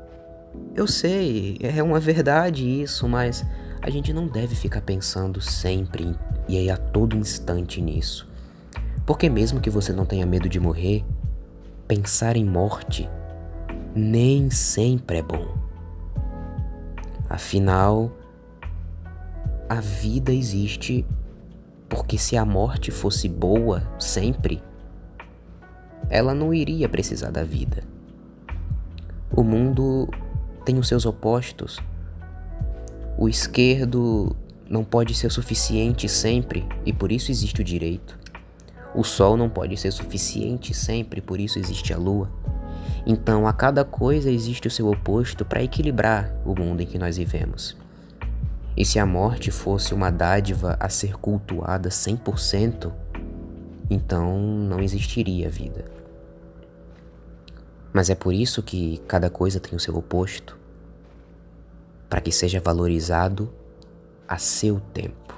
eu 0.73 0.87
sei, 0.87 1.59
é 1.61 1.83
uma 1.83 1.99
verdade 1.99 2.67
isso, 2.81 3.07
mas 3.07 3.45
a 3.79 3.91
gente 3.91 4.11
não 4.11 4.27
deve 4.27 4.55
ficar 4.55 4.81
pensando 4.81 5.39
sempre 5.39 6.17
e 6.47 6.57
aí 6.57 6.71
a 6.71 6.77
todo 6.77 7.15
instante 7.15 7.79
nisso. 7.79 8.27
Porque 9.05 9.29
mesmo 9.29 9.61
que 9.61 9.69
você 9.69 9.93
não 9.93 10.03
tenha 10.03 10.25
medo 10.25 10.49
de 10.49 10.59
morrer, 10.59 11.05
pensar 11.87 12.35
em 12.35 12.43
morte 12.43 13.07
nem 13.95 14.49
sempre 14.49 15.17
é 15.17 15.21
bom. 15.21 15.55
Afinal, 17.29 18.11
a 19.69 19.79
vida 19.79 20.33
existe 20.33 21.05
porque 21.87 22.17
se 22.17 22.35
a 22.35 22.45
morte 22.45 22.91
fosse 22.91 23.29
boa 23.29 23.83
sempre, 23.99 24.61
ela 26.09 26.33
não 26.33 26.53
iria 26.53 26.89
precisar 26.89 27.31
da 27.31 27.43
vida. 27.43 27.83
O 29.35 29.43
mundo 29.43 30.09
tem 30.65 30.77
os 30.77 30.87
seus 30.87 31.05
opostos. 31.05 31.79
O 33.17 33.29
esquerdo 33.29 34.35
não 34.69 34.83
pode 34.83 35.13
ser 35.13 35.31
suficiente 35.31 36.09
sempre 36.09 36.67
e 36.85 36.91
por 36.91 37.11
isso 37.11 37.31
existe 37.31 37.61
o 37.61 37.63
direito. 37.63 38.17
O 38.95 39.03
sol 39.03 39.35
não 39.37 39.49
pode 39.49 39.75
ser 39.77 39.91
suficiente 39.91 40.73
sempre, 40.73 41.19
por 41.19 41.39
isso 41.39 41.57
existe 41.57 41.93
a 41.93 41.97
lua. 41.97 42.29
Então, 43.05 43.45
a 43.45 43.53
cada 43.53 43.83
coisa 43.83 44.31
existe 44.31 44.67
o 44.67 44.71
seu 44.71 44.89
oposto 44.89 45.43
para 45.43 45.61
equilibrar 45.61 46.33
o 46.45 46.55
mundo 46.55 46.81
em 46.81 46.85
que 46.85 46.97
nós 46.97 47.17
vivemos. 47.17 47.75
E 48.75 48.85
se 48.85 48.97
a 48.97 49.05
morte 49.05 49.51
fosse 49.51 49.93
uma 49.93 50.09
dádiva 50.09 50.77
a 50.79 50.89
ser 50.89 51.17
cultuada 51.17 51.89
100%, 51.89 52.91
então 53.89 54.39
não 54.39 54.79
existiria 54.79 55.49
vida. 55.49 55.85
Mas 57.91 58.09
é 58.09 58.15
por 58.15 58.33
isso 58.33 58.63
que 58.63 58.97
cada 59.07 59.29
coisa 59.29 59.59
tem 59.59 59.75
o 59.75 59.79
seu 59.79 59.95
oposto, 59.95 60.57
para 62.09 62.21
que 62.21 62.31
seja 62.31 62.59
valorizado 62.59 63.53
a 64.27 64.37
seu 64.37 64.79
tempo. 64.93 65.35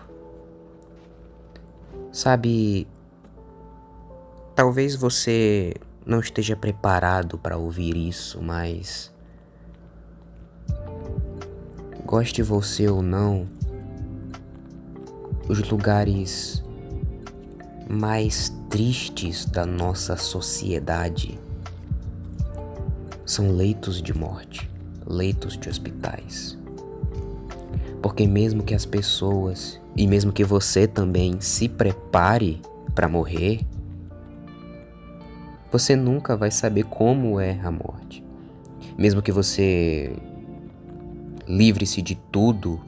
Sabe, 2.12 2.88
talvez 4.56 4.96
você 4.96 5.74
não 6.06 6.20
esteja 6.20 6.56
preparado 6.56 7.38
para 7.38 7.58
ouvir 7.58 7.98
isso, 7.98 8.42
mas 8.42 9.12
goste 12.06 12.44
você 12.44 12.88
ou 12.88 13.02
não, 13.02 13.48
os 15.50 15.60
lugares 15.70 16.64
mais 17.90 18.54
tristes 18.70 19.46
da 19.46 19.66
nossa 19.66 20.16
sociedade 20.16 21.40
são 23.26 23.52
leitos 23.52 24.02
de 24.02 24.14
morte, 24.14 24.70
leitos 25.06 25.58
de 25.58 25.68
hospitais. 25.68 26.58
Porque 28.02 28.28
mesmo 28.28 28.62
que 28.62 28.76
as 28.76 28.86
pessoas 28.86 29.80
e 29.96 30.06
mesmo 30.06 30.32
que 30.32 30.44
você 30.44 30.88
também 30.88 31.40
se 31.40 31.68
prepare 31.68 32.62
para 32.94 33.08
morrer, 33.08 33.66
você 35.78 35.94
nunca 35.94 36.38
vai 36.38 36.50
saber 36.50 36.86
como 36.86 37.38
é 37.38 37.60
a 37.62 37.70
morte. 37.70 38.24
Mesmo 38.98 39.22
que 39.22 39.30
você 39.30 40.16
livre-se 41.46 42.02
de 42.02 42.16
tudo, 42.16 42.80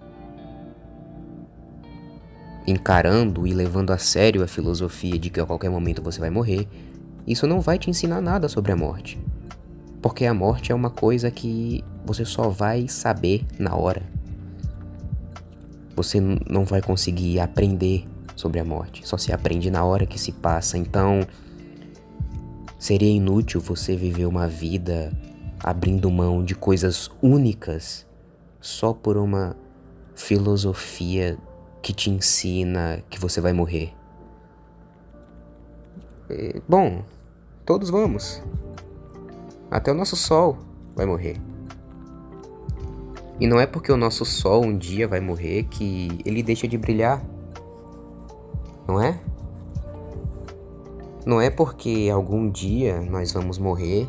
encarando 2.65 3.45
e 3.45 3.53
levando 3.53 3.91
a 3.91 3.97
sério 3.97 4.41
a 4.41 4.47
filosofia 4.47 5.19
de 5.19 5.29
que 5.29 5.39
a 5.39 5.45
qualquer 5.45 5.69
momento 5.69 6.01
você 6.01 6.17
vai 6.17 6.29
morrer, 6.29 6.65
isso 7.27 7.45
não 7.45 7.59
vai 7.59 7.77
te 7.77 7.89
ensinar 7.89 8.21
nada 8.21 8.47
sobre 8.47 8.71
a 8.71 8.75
morte. 8.77 9.19
Porque 10.01 10.25
a 10.25 10.33
morte 10.33 10.71
é 10.71 10.75
uma 10.75 10.89
coisa 10.89 11.29
que 11.29 11.83
você 12.05 12.23
só 12.23 12.47
vai 12.47 12.87
saber 12.87 13.45
na 13.59 13.75
hora. 13.75 14.01
Você 15.93 16.21
não 16.21 16.63
vai 16.63 16.81
conseguir 16.81 17.41
aprender 17.41 18.07
sobre 18.33 18.61
a 18.61 18.63
morte, 18.63 19.05
só 19.05 19.17
se 19.17 19.33
aprende 19.33 19.69
na 19.69 19.83
hora 19.83 20.05
que 20.05 20.17
se 20.17 20.31
passa. 20.31 20.77
Então, 20.77 21.27
Seria 22.77 23.09
inútil 23.09 23.59
você 23.59 23.95
viver 23.95 24.25
uma 24.25 24.47
vida 24.47 25.11
abrindo 25.59 26.11
mão 26.11 26.43
de 26.43 26.53
coisas 26.53 27.09
únicas 27.21 28.05
só 28.61 28.93
por 28.93 29.17
uma 29.17 29.55
filosofia 30.15 31.37
que 31.81 31.93
te 31.93 32.09
ensina 32.09 33.03
que 33.09 33.19
você 33.19 33.41
vai 33.41 33.53
morrer. 33.53 33.93
bom, 36.67 37.03
todos 37.65 37.89
vamos. 37.89 38.43
Até 39.71 39.91
o 39.91 39.95
nosso 39.95 40.15
sol 40.15 40.57
vai 40.95 41.05
morrer. 41.05 41.37
E 43.39 43.45
não 43.47 43.59
é 43.59 43.67
porque 43.67 43.91
o 43.91 43.97
nosso 43.97 44.25
sol 44.25 44.63
um 44.65 44.77
dia 44.77 45.07
vai 45.07 45.19
morrer 45.19 45.63
que 45.63 46.19
ele 46.25 46.41
deixa 46.41 46.67
de 46.67 46.77
brilhar. 46.77 47.23
Não 48.87 49.01
é? 49.01 49.19
Não 51.27 51.41
é 51.41 51.49
porque 51.49 52.09
algum 52.09 52.49
dia 52.49 53.01
nós 53.01 53.33
vamos 53.33 53.57
morrer 53.57 54.07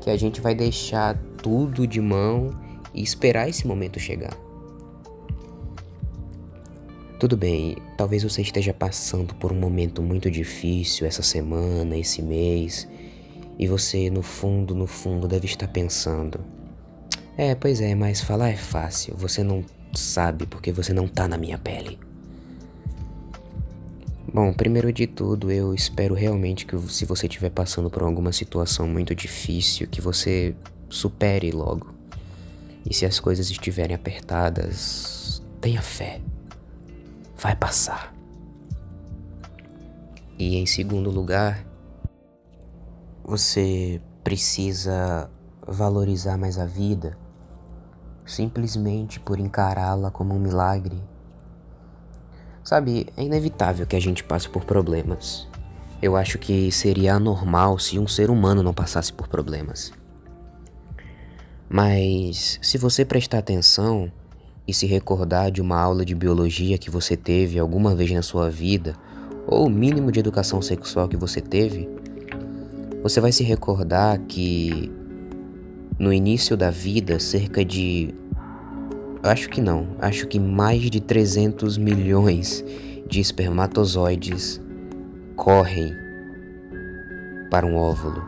que 0.00 0.08
a 0.08 0.16
gente 0.16 0.40
vai 0.40 0.54
deixar 0.54 1.14
tudo 1.42 1.86
de 1.86 2.00
mão 2.00 2.48
e 2.94 3.02
esperar 3.02 3.50
esse 3.50 3.66
momento 3.66 4.00
chegar. 4.00 4.34
Tudo 7.20 7.36
bem, 7.36 7.76
talvez 7.98 8.22
você 8.22 8.40
esteja 8.40 8.72
passando 8.72 9.34
por 9.34 9.52
um 9.52 9.60
momento 9.60 10.00
muito 10.00 10.30
difícil 10.30 11.06
essa 11.06 11.22
semana, 11.22 11.98
esse 11.98 12.22
mês, 12.22 12.88
e 13.58 13.68
você 13.68 14.08
no 14.08 14.22
fundo, 14.22 14.74
no 14.74 14.86
fundo 14.86 15.28
deve 15.28 15.44
estar 15.44 15.68
pensando: 15.68 16.40
É, 17.36 17.54
pois 17.54 17.78
é, 17.78 17.94
mas 17.94 18.22
falar 18.22 18.48
é 18.48 18.56
fácil, 18.56 19.14
você 19.18 19.44
não 19.44 19.62
sabe 19.92 20.46
porque 20.46 20.72
você 20.72 20.94
não 20.94 21.06
tá 21.06 21.28
na 21.28 21.36
minha 21.36 21.58
pele. 21.58 21.98
Bom, 24.32 24.52
primeiro 24.52 24.92
de 24.92 25.06
tudo, 25.06 25.50
eu 25.50 25.74
espero 25.74 26.14
realmente 26.14 26.64
que 26.64 26.76
se 26.88 27.04
você 27.04 27.26
estiver 27.26 27.50
passando 27.50 27.90
por 27.90 28.02
alguma 28.02 28.32
situação 28.32 28.88
muito 28.88 29.14
difícil, 29.14 29.86
que 29.86 30.00
você 30.00 30.54
supere 30.88 31.50
logo. 31.50 31.94
E 32.88 32.94
se 32.94 33.04
as 33.04 33.20
coisas 33.20 33.50
estiverem 33.50 33.94
apertadas, 33.94 35.42
tenha 35.60 35.82
fé 35.82 36.20
vai 37.42 37.56
passar. 37.56 38.14
E 40.38 40.56
em 40.56 40.64
segundo 40.64 41.10
lugar, 41.10 41.66
você 43.24 44.00
precisa 44.22 45.28
valorizar 45.66 46.38
mais 46.38 46.58
a 46.58 46.64
vida 46.64 47.18
simplesmente 48.24 49.18
por 49.18 49.40
encará-la 49.40 50.10
como 50.10 50.34
um 50.34 50.38
milagre. 50.38 51.02
Sabe, 52.64 53.06
é 53.16 53.22
inevitável 53.22 53.86
que 53.86 53.96
a 53.96 54.00
gente 54.00 54.22
passe 54.22 54.48
por 54.48 54.64
problemas. 54.64 55.48
Eu 56.00 56.16
acho 56.16 56.38
que 56.38 56.70
seria 56.72 57.14
anormal 57.14 57.78
se 57.78 57.98
um 57.98 58.06
ser 58.06 58.30
humano 58.30 58.62
não 58.62 58.74
passasse 58.74 59.12
por 59.12 59.28
problemas. 59.28 59.92
Mas 61.68 62.58
se 62.62 62.76
você 62.78 63.04
prestar 63.04 63.38
atenção, 63.38 64.12
e 64.66 64.72
se 64.72 64.86
recordar 64.86 65.50
de 65.50 65.60
uma 65.60 65.78
aula 65.78 66.04
de 66.04 66.14
biologia 66.14 66.78
que 66.78 66.90
você 66.90 67.16
teve 67.16 67.58
alguma 67.58 67.94
vez 67.94 68.10
na 68.12 68.22
sua 68.22 68.48
vida, 68.48 68.94
ou 69.46 69.66
o 69.66 69.70
mínimo 69.70 70.12
de 70.12 70.20
educação 70.20 70.62
sexual 70.62 71.08
que 71.08 71.16
você 71.16 71.40
teve, 71.40 71.88
você 73.02 73.20
vai 73.20 73.32
se 73.32 73.42
recordar 73.42 74.18
que 74.20 74.90
no 75.98 76.12
início 76.12 76.56
da 76.56 76.70
vida, 76.70 77.18
cerca 77.18 77.64
de. 77.64 78.14
Acho 79.22 79.48
que 79.48 79.60
não, 79.60 79.86
acho 80.00 80.26
que 80.26 80.40
mais 80.40 80.90
de 80.90 81.00
300 81.00 81.78
milhões 81.78 82.64
de 83.08 83.20
espermatozoides 83.20 84.60
correm 85.36 85.92
para 87.48 87.64
um 87.64 87.76
óvulo. 87.76 88.20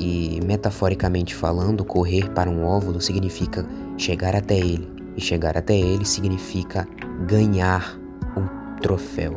E 0.00 0.40
metaforicamente 0.46 1.34
falando, 1.34 1.84
correr 1.84 2.30
para 2.30 2.48
um 2.48 2.64
óvulo 2.64 3.02
significa 3.02 3.66
chegar 3.98 4.34
até 4.34 4.58
ele. 4.58 4.90
E 5.14 5.20
chegar 5.20 5.58
até 5.58 5.78
ele 5.78 6.06
significa 6.06 6.88
ganhar 7.26 7.98
um 8.34 8.78
troféu. 8.80 9.36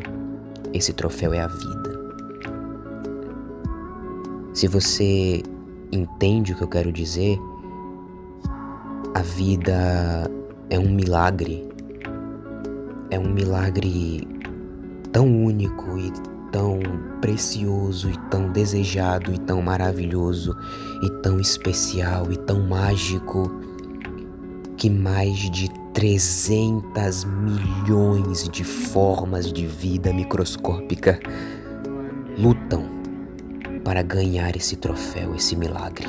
Esse 0.73 0.93
troféu 0.93 1.33
é 1.33 1.41
a 1.41 1.47
vida. 1.47 2.05
Se 4.53 4.69
você 4.69 5.43
entende 5.91 6.53
o 6.53 6.55
que 6.55 6.63
eu 6.63 6.69
quero 6.69 6.93
dizer, 6.93 7.37
a 9.13 9.21
vida 9.21 10.31
é 10.69 10.79
um 10.79 10.89
milagre. 10.89 11.67
É 13.09 13.19
um 13.19 13.31
milagre 13.31 14.27
tão 15.11 15.27
único 15.27 15.97
e 15.97 16.11
tão 16.51 16.79
precioso 17.21 18.09
e 18.09 18.17
tão 18.29 18.51
desejado 18.51 19.33
e 19.33 19.37
tão 19.37 19.61
maravilhoso 19.61 20.55
e 21.03 21.09
tão 21.21 21.39
especial 21.39 22.31
e 22.31 22.37
tão 22.37 22.61
mágico 22.61 23.51
que 24.77 24.89
mais 24.89 25.37
de 25.51 25.69
300 25.93 27.23
milhões 27.25 28.49
de 28.49 28.63
formas 28.63 29.51
de 29.51 29.65
vida 29.65 30.11
microscópica 30.11 31.19
lutam 32.37 32.85
para 33.83 34.01
ganhar 34.01 34.55
esse 34.55 34.75
troféu, 34.75 35.35
esse 35.35 35.55
milagre. 35.55 36.07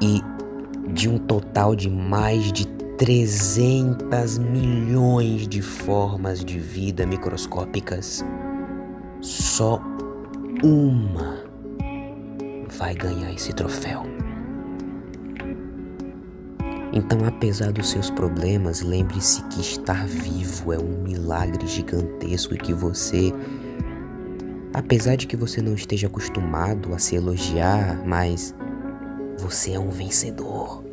E 0.00 0.20
de 0.92 1.08
um 1.08 1.18
total 1.18 1.76
de 1.76 1.88
mais 1.88 2.50
de 2.52 2.66
300 3.00 4.36
milhões 4.36 5.48
de 5.48 5.62
formas 5.62 6.44
de 6.44 6.58
vida 6.58 7.06
microscópicas, 7.06 8.22
só 9.22 9.80
uma 10.62 11.42
vai 12.76 12.94
ganhar 12.94 13.32
esse 13.32 13.54
troféu. 13.54 14.02
Então, 16.92 17.24
apesar 17.24 17.72
dos 17.72 17.88
seus 17.88 18.10
problemas, 18.10 18.82
lembre-se 18.82 19.42
que 19.44 19.62
estar 19.62 20.06
vivo 20.06 20.70
é 20.70 20.78
um 20.78 21.02
milagre 21.02 21.66
gigantesco 21.66 22.54
e 22.54 22.58
que 22.58 22.74
você, 22.74 23.32
apesar 24.74 25.16
de 25.16 25.26
que 25.26 25.38
você 25.38 25.62
não 25.62 25.72
esteja 25.72 26.06
acostumado 26.06 26.92
a 26.92 26.98
se 26.98 27.16
elogiar, 27.16 27.98
mas 28.06 28.54
você 29.38 29.72
é 29.72 29.80
um 29.80 29.88
vencedor. 29.88 30.89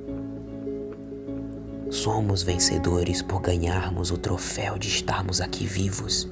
Somos 1.98 2.44
vencedores 2.44 3.24
por 3.24 3.42
ganharmos 3.42 4.12
o 4.12 4.20
troféu 4.20 4.78
de 4.78 4.88
estarmos 4.88 5.42
aqui 5.42 5.66
vivos. 5.66 6.32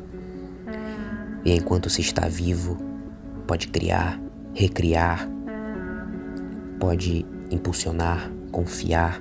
E 1.44 1.52
enquanto 1.52 1.90
se 1.90 2.02
está 2.02 2.28
vivo, 2.28 2.78
pode 3.48 3.70
criar, 3.70 4.22
recriar, 4.54 5.28
pode 6.80 7.26
impulsionar, 7.50 8.32
confiar, 8.52 9.20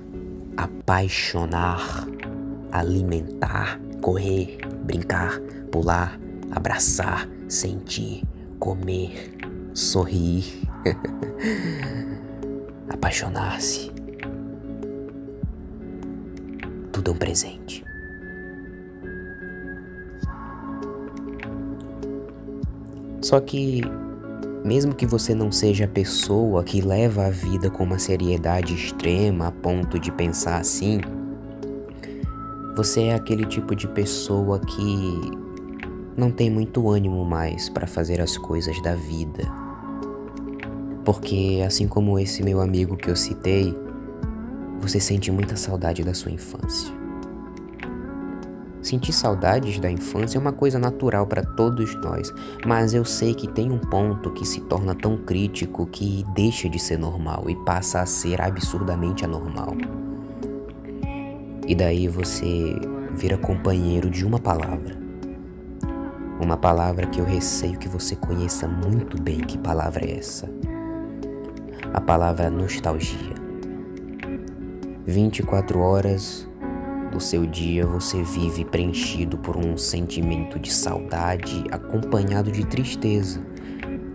apaixonar, 0.54 2.06
alimentar, 2.70 3.80
correr, 4.02 4.58
brincar, 4.84 5.40
pular, 5.72 6.20
abraçar, 6.50 7.26
sentir, 7.48 8.22
comer, 8.58 9.34
sorrir, 9.72 10.44
apaixonar-se. 12.92 13.93
Tudo 16.94 17.10
é 17.10 17.14
um 17.14 17.16
presente. 17.16 17.84
Só 23.20 23.40
que 23.40 23.82
mesmo 24.64 24.94
que 24.94 25.04
você 25.04 25.34
não 25.34 25.50
seja 25.50 25.86
a 25.86 25.88
pessoa 25.88 26.62
que 26.62 26.80
leva 26.80 27.26
a 27.26 27.30
vida 27.30 27.68
com 27.68 27.82
uma 27.82 27.98
seriedade 27.98 28.74
extrema 28.74 29.48
a 29.48 29.50
ponto 29.50 29.98
de 29.98 30.12
pensar 30.12 30.58
assim, 30.58 31.00
você 32.76 33.06
é 33.06 33.14
aquele 33.14 33.44
tipo 33.44 33.74
de 33.74 33.88
pessoa 33.88 34.60
que 34.60 35.32
não 36.16 36.30
tem 36.30 36.48
muito 36.48 36.88
ânimo 36.88 37.24
mais 37.24 37.68
para 37.68 37.88
fazer 37.88 38.20
as 38.20 38.38
coisas 38.38 38.80
da 38.82 38.94
vida. 38.94 39.44
Porque, 41.04 41.60
assim 41.66 41.88
como 41.88 42.20
esse 42.20 42.42
meu 42.44 42.60
amigo 42.60 42.96
que 42.96 43.10
eu 43.10 43.16
citei, 43.16 43.76
você 44.84 45.00
sente 45.00 45.32
muita 45.32 45.56
saudade 45.56 46.04
da 46.04 46.12
sua 46.12 46.30
infância. 46.30 46.92
Sentir 48.82 49.14
saudades 49.14 49.80
da 49.80 49.90
infância 49.90 50.36
é 50.36 50.40
uma 50.40 50.52
coisa 50.52 50.78
natural 50.78 51.26
para 51.26 51.42
todos 51.42 51.94
nós, 52.02 52.30
mas 52.66 52.92
eu 52.92 53.02
sei 53.02 53.32
que 53.32 53.48
tem 53.48 53.72
um 53.72 53.78
ponto 53.78 54.30
que 54.30 54.46
se 54.46 54.60
torna 54.60 54.94
tão 54.94 55.16
crítico 55.16 55.86
que 55.86 56.22
deixa 56.34 56.68
de 56.68 56.78
ser 56.78 56.98
normal 56.98 57.48
e 57.48 57.56
passa 57.64 58.02
a 58.02 58.06
ser 58.06 58.42
absurdamente 58.42 59.24
anormal. 59.24 59.74
E 61.66 61.74
daí 61.74 62.06
você 62.06 62.78
vira 63.14 63.38
companheiro 63.38 64.10
de 64.10 64.26
uma 64.26 64.38
palavra. 64.38 64.98
Uma 66.38 66.58
palavra 66.58 67.06
que 67.06 67.22
eu 67.22 67.24
receio 67.24 67.78
que 67.78 67.88
você 67.88 68.14
conheça 68.14 68.68
muito 68.68 69.20
bem 69.22 69.38
que 69.38 69.56
palavra 69.56 70.04
é 70.04 70.18
essa. 70.18 70.46
A 71.94 72.02
palavra 72.02 72.50
nostalgia. 72.50 73.43
24 75.06 75.80
horas 75.80 76.48
do 77.12 77.20
seu 77.20 77.44
dia 77.44 77.86
você 77.86 78.22
vive 78.22 78.64
preenchido 78.64 79.36
por 79.36 79.54
um 79.54 79.76
sentimento 79.76 80.58
de 80.58 80.72
saudade 80.72 81.62
acompanhado 81.70 82.50
de 82.50 82.64
tristeza, 82.66 83.44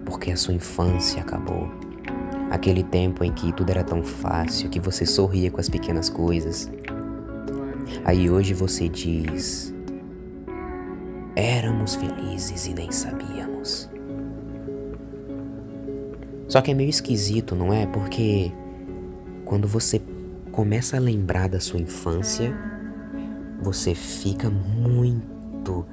porque 0.04 0.32
a 0.32 0.36
sua 0.36 0.56
infância 0.56 1.22
acabou. 1.22 1.70
Aquele 2.50 2.84
tempo 2.84 3.24
em 3.24 3.32
que 3.32 3.54
tudo 3.54 3.70
era 3.70 3.84
tão 3.84 4.04
fácil, 4.04 4.68
que 4.70 4.80
você 4.80 5.06
sorria 5.06 5.52
com 5.52 5.60
as 5.62 5.70
pequenas 5.70 6.10
coisas. 6.10 6.70
Aí 8.04 8.28
hoje 8.28 8.56
você 8.56 8.90
diz: 8.90 9.72
Éramos 11.36 11.94
felizes 11.94 12.66
e 12.66 12.74
nem 12.74 12.92
sabíamos. 12.92 13.88
Só 16.48 16.62
que 16.62 16.72
é 16.72 16.74
meio 16.74 16.90
esquisito, 16.90 17.56
não 17.56 17.72
é? 17.72 17.86
Porque 17.86 18.52
quando 19.46 19.68
você 19.68 20.02
começa 20.60 20.98
a 20.98 21.00
lembrar 21.00 21.48
da 21.48 21.58
sua 21.58 21.80
infância, 21.80 22.54
você 23.62 23.96
fica 23.96 24.50
muito 24.50 25.86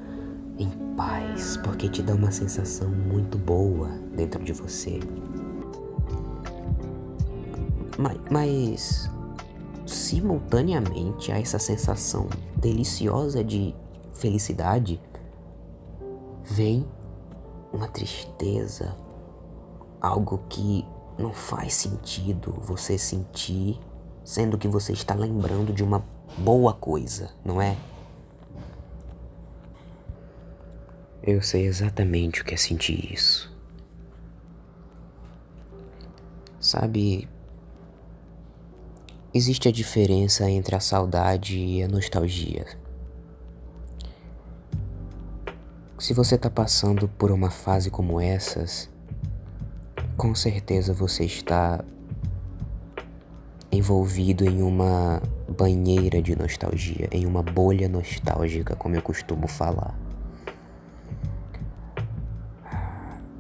em 0.59 0.69
paz, 0.97 1.57
porque 1.59 1.89
te 1.89 2.03
dá 2.03 2.17
uma 2.17 2.33
sensação 2.33 2.91
muito 2.91 3.39
boa 3.39 3.91
dentro 4.17 4.43
de 4.43 4.53
você. 4.53 4.99
Mas, 7.97 8.19
mas 8.29 9.11
simultaneamente 9.87 11.31
a 11.31 11.39
essa 11.39 11.61
sensação 11.61 12.27
deliciosa 12.57 13.45
de 13.45 13.73
felicidade, 14.15 15.01
vem 16.43 16.85
uma 17.73 17.87
tristeza, 17.87 18.97
algo 20.01 20.43
que 20.49 20.85
não 21.17 21.33
faz 21.33 21.73
sentido 21.75 22.53
você 22.67 22.99
sentir, 22.99 23.79
sendo 24.27 24.59
que 24.59 24.67
você 24.67 24.93
está 24.93 25.15
lembrando 25.15 25.73
de 25.73 25.85
uma 25.85 26.05
boa 26.37 26.75
coisa, 26.75 27.31
não 27.45 27.63
é? 27.63 27.77
Eu 31.23 31.41
sei 31.41 31.65
exatamente 31.65 32.43
o 32.43 32.45
que 32.45 32.53
é 32.53 32.57
sentir 32.57 33.13
isso. 33.13 33.55
Sabe, 36.59 37.29
existe 39.33 39.69
a 39.69 39.73
diferença 39.73 40.51
entre 40.51 40.75
a 40.75 40.81
saudade 40.81 41.57
e 41.57 41.85
a 41.85 41.89
nostalgia. 41.89 42.67
Se 46.01 46.13
você 46.13 46.35
está 46.35 46.51
passando 46.51 47.09
por 47.09 47.31
uma 47.31 47.49
fase 47.49 47.93
como 47.93 48.21
essas, 48.21 48.91
com 50.17 50.35
certeza 50.35 50.93
você 50.93 51.25
está 51.25 51.85
envolvido 53.77 54.45
em 54.45 54.63
uma 54.63 55.23
banheira 55.49 56.21
de 56.21 56.35
nostalgia, 56.35 57.09
em 57.13 57.27
uma 57.27 57.43
bolha 57.43 57.89
nostálgica, 57.89 58.75
como 58.75 58.97
eu 58.97 59.03
costumo 59.03 59.47
falar. 59.47 59.95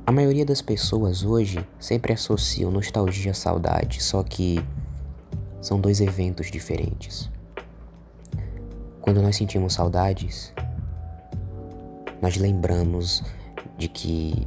A 0.06 0.12
maioria 0.12 0.46
das 0.46 0.62
pessoas 0.62 1.24
hoje 1.24 1.66
sempre 1.80 2.12
associam 2.12 2.70
nostalgia 2.70 3.32
à 3.32 3.34
saudade, 3.34 4.02
só 4.02 4.22
que 4.22 4.64
são 5.60 5.80
dois 5.80 6.00
eventos 6.00 6.48
diferentes. 6.48 7.28
Quando 9.00 9.20
nós 9.20 9.34
sentimos 9.34 9.74
saudades, 9.74 10.52
nós 12.22 12.36
lembramos 12.36 13.22
de 13.76 13.88
que 13.88 14.46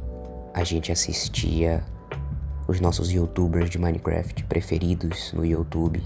a 0.54 0.64
gente 0.64 0.90
assistia 0.90 1.84
os 2.70 2.80
nossos 2.80 3.10
youtubers 3.10 3.68
de 3.68 3.80
Minecraft 3.80 4.44
preferidos 4.44 5.32
no 5.32 5.44
YouTube. 5.44 6.00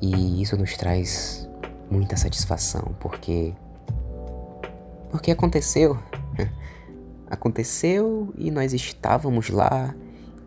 E 0.00 0.40
isso 0.40 0.56
nos 0.56 0.74
traz 0.78 1.46
muita 1.90 2.16
satisfação, 2.16 2.94
porque 2.98 3.52
porque 5.10 5.30
aconteceu. 5.30 5.98
aconteceu 7.28 8.32
e 8.38 8.50
nós 8.50 8.72
estávamos 8.72 9.50
lá 9.50 9.94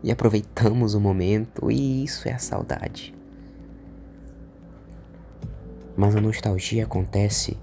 e 0.02 0.10
aproveitamos 0.10 0.94
o 0.94 1.00
momento, 1.00 1.70
e 1.70 2.02
isso 2.02 2.28
é 2.28 2.32
a 2.32 2.38
saudade. 2.38 3.14
Mas 5.96 6.16
a 6.16 6.20
nostalgia 6.20 6.82
acontece 6.82 7.56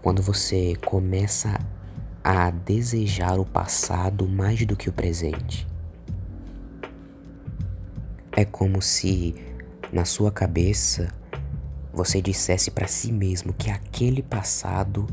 quando 0.00 0.22
você 0.22 0.74
começa 0.86 1.54
a 2.24 2.48
desejar 2.50 3.38
o 3.38 3.44
passado 3.44 4.26
mais 4.26 4.64
do 4.64 4.74
que 4.74 4.88
o 4.88 4.92
presente. 4.92 5.70
É 8.36 8.44
como 8.44 8.80
se 8.80 9.34
na 9.92 10.04
sua 10.04 10.30
cabeça 10.30 11.12
você 11.92 12.22
dissesse 12.22 12.70
para 12.70 12.86
si 12.86 13.12
mesmo 13.12 13.52
que 13.52 13.70
aquele 13.70 14.22
passado 14.22 15.06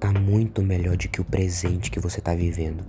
tá 0.00 0.12
muito 0.12 0.62
melhor 0.62 0.96
do 0.96 1.08
que 1.08 1.20
o 1.20 1.24
presente 1.24 1.90
que 1.90 2.00
você 2.00 2.20
tá 2.20 2.34
vivendo. 2.34 2.84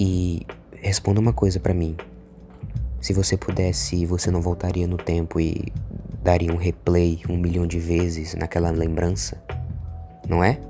E 0.00 0.46
responda 0.72 1.20
uma 1.20 1.32
coisa 1.32 1.60
para 1.60 1.74
mim. 1.74 1.96
Se 3.00 3.12
você 3.12 3.36
pudesse, 3.36 4.06
você 4.06 4.30
não 4.30 4.40
voltaria 4.40 4.86
no 4.86 4.96
tempo 4.96 5.38
e 5.38 5.72
daria 6.22 6.52
um 6.52 6.56
replay 6.56 7.20
um 7.28 7.36
milhão 7.36 7.66
de 7.66 7.78
vezes 7.78 8.34
naquela 8.34 8.70
lembrança? 8.70 9.42
não 10.28 10.44
é? 10.44 10.60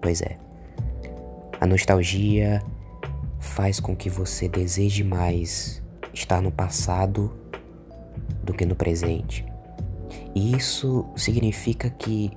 Pois 0.00 0.22
é. 0.22 0.38
A 1.60 1.66
nostalgia 1.66 2.62
faz 3.40 3.80
com 3.80 3.94
que 3.94 4.08
você 4.08 4.48
deseje 4.48 5.02
mais 5.02 5.81
estar 6.12 6.40
no 6.40 6.50
passado 6.50 7.32
do 8.42 8.52
que 8.52 8.64
no 8.64 8.74
presente. 8.74 9.44
E 10.34 10.54
isso 10.56 11.06
significa 11.16 11.90
que 11.90 12.30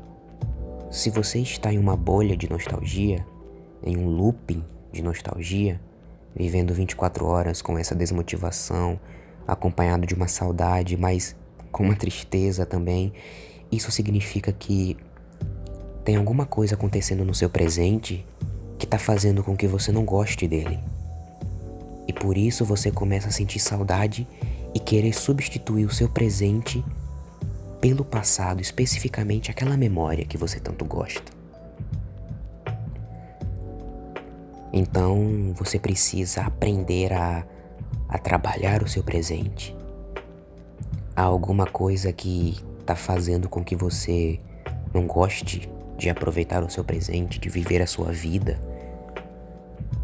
se 0.91 1.09
você 1.09 1.39
está 1.39 1.73
em 1.73 1.77
uma 1.77 1.95
bolha 1.95 2.37
de 2.37 2.49
nostalgia, 2.49 3.25
em 3.83 3.97
um 3.97 4.07
looping 4.07 4.63
de 4.91 5.01
nostalgia, 5.01 5.79
vivendo 6.35 6.73
24 6.73 7.25
horas 7.25 7.61
com 7.61 7.77
essa 7.77 7.95
desmotivação, 7.95 8.99
acompanhado 9.47 10.05
de 10.05 10.13
uma 10.13 10.27
saudade, 10.27 10.97
mas 10.97 11.35
com 11.71 11.83
uma 11.83 11.95
tristeza 11.95 12.65
também, 12.65 13.13
isso 13.71 13.91
significa 13.91 14.51
que 14.51 14.97
tem 16.03 16.15
alguma 16.15 16.45
coisa 16.45 16.75
acontecendo 16.75 17.25
no 17.25 17.33
seu 17.33 17.49
presente 17.49 18.25
que 18.77 18.85
está 18.85 18.97
fazendo 18.97 19.43
com 19.43 19.55
que 19.55 19.67
você 19.67 19.91
não 19.91 20.05
goste 20.05 20.47
dele. 20.47 20.79
Por 22.19 22.37
isso 22.37 22.65
você 22.65 22.91
começa 22.91 23.27
a 23.27 23.31
sentir 23.31 23.59
saudade 23.59 24.27
e 24.73 24.79
querer 24.79 25.13
substituir 25.13 25.85
o 25.85 25.93
seu 25.93 26.09
presente 26.09 26.83
pelo 27.79 28.03
passado, 28.03 28.61
especificamente 28.61 29.51
aquela 29.51 29.77
memória 29.77 30.25
que 30.25 30.37
você 30.37 30.59
tanto 30.59 30.83
gosta. 30.85 31.31
Então 34.73 35.53
você 35.55 35.79
precisa 35.79 36.41
aprender 36.41 37.13
a, 37.13 37.45
a 38.09 38.17
trabalhar 38.17 38.83
o 38.83 38.87
seu 38.87 39.03
presente. 39.03 39.75
Há 41.15 41.21
alguma 41.21 41.65
coisa 41.65 42.11
que 42.11 42.57
está 42.79 42.95
fazendo 42.95 43.47
com 43.47 43.63
que 43.63 43.75
você 43.75 44.39
não 44.93 45.07
goste 45.07 45.69
de 45.97 46.09
aproveitar 46.09 46.61
o 46.63 46.69
seu 46.69 46.83
presente, 46.83 47.39
de 47.39 47.47
viver 47.47 47.81
a 47.81 47.87
sua 47.87 48.11
vida, 48.11 48.59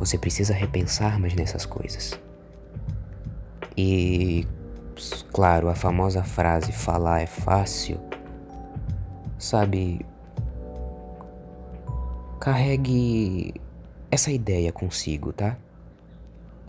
você 0.01 0.17
precisa 0.17 0.51
repensar 0.51 1.19
mais 1.19 1.35
nessas 1.35 1.63
coisas. 1.63 2.19
E, 3.77 4.47
claro, 5.31 5.69
a 5.69 5.75
famosa 5.75 6.23
frase 6.23 6.71
falar 6.71 7.21
é 7.21 7.27
fácil, 7.27 7.99
sabe? 9.37 10.03
Carregue 12.39 13.53
essa 14.09 14.31
ideia 14.31 14.71
consigo, 14.71 15.31
tá? 15.31 15.55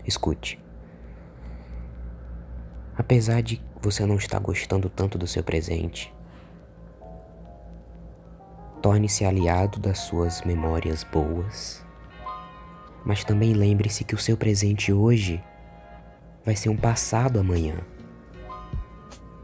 Escute. 0.05 0.59
Apesar 2.95 3.41
de 3.41 3.59
você 3.81 4.05
não 4.05 4.17
estar 4.17 4.37
gostando 4.37 4.91
tanto 4.91 5.17
do 5.17 5.25
seu 5.25 5.43
presente, 5.43 6.13
Torne-se 8.83 9.23
aliado 9.23 9.79
das 9.79 9.99
suas 9.99 10.41
memórias 10.41 11.05
boas. 11.05 11.82
Mas 13.05 13.23
também 13.23 13.53
lembre-se 13.53 14.03
que 14.03 14.15
o 14.15 14.17
seu 14.17 14.37
presente 14.37 14.93
hoje 14.93 15.43
vai 16.45 16.55
ser 16.55 16.69
um 16.69 16.77
passado 16.77 17.39
amanhã. 17.39 17.75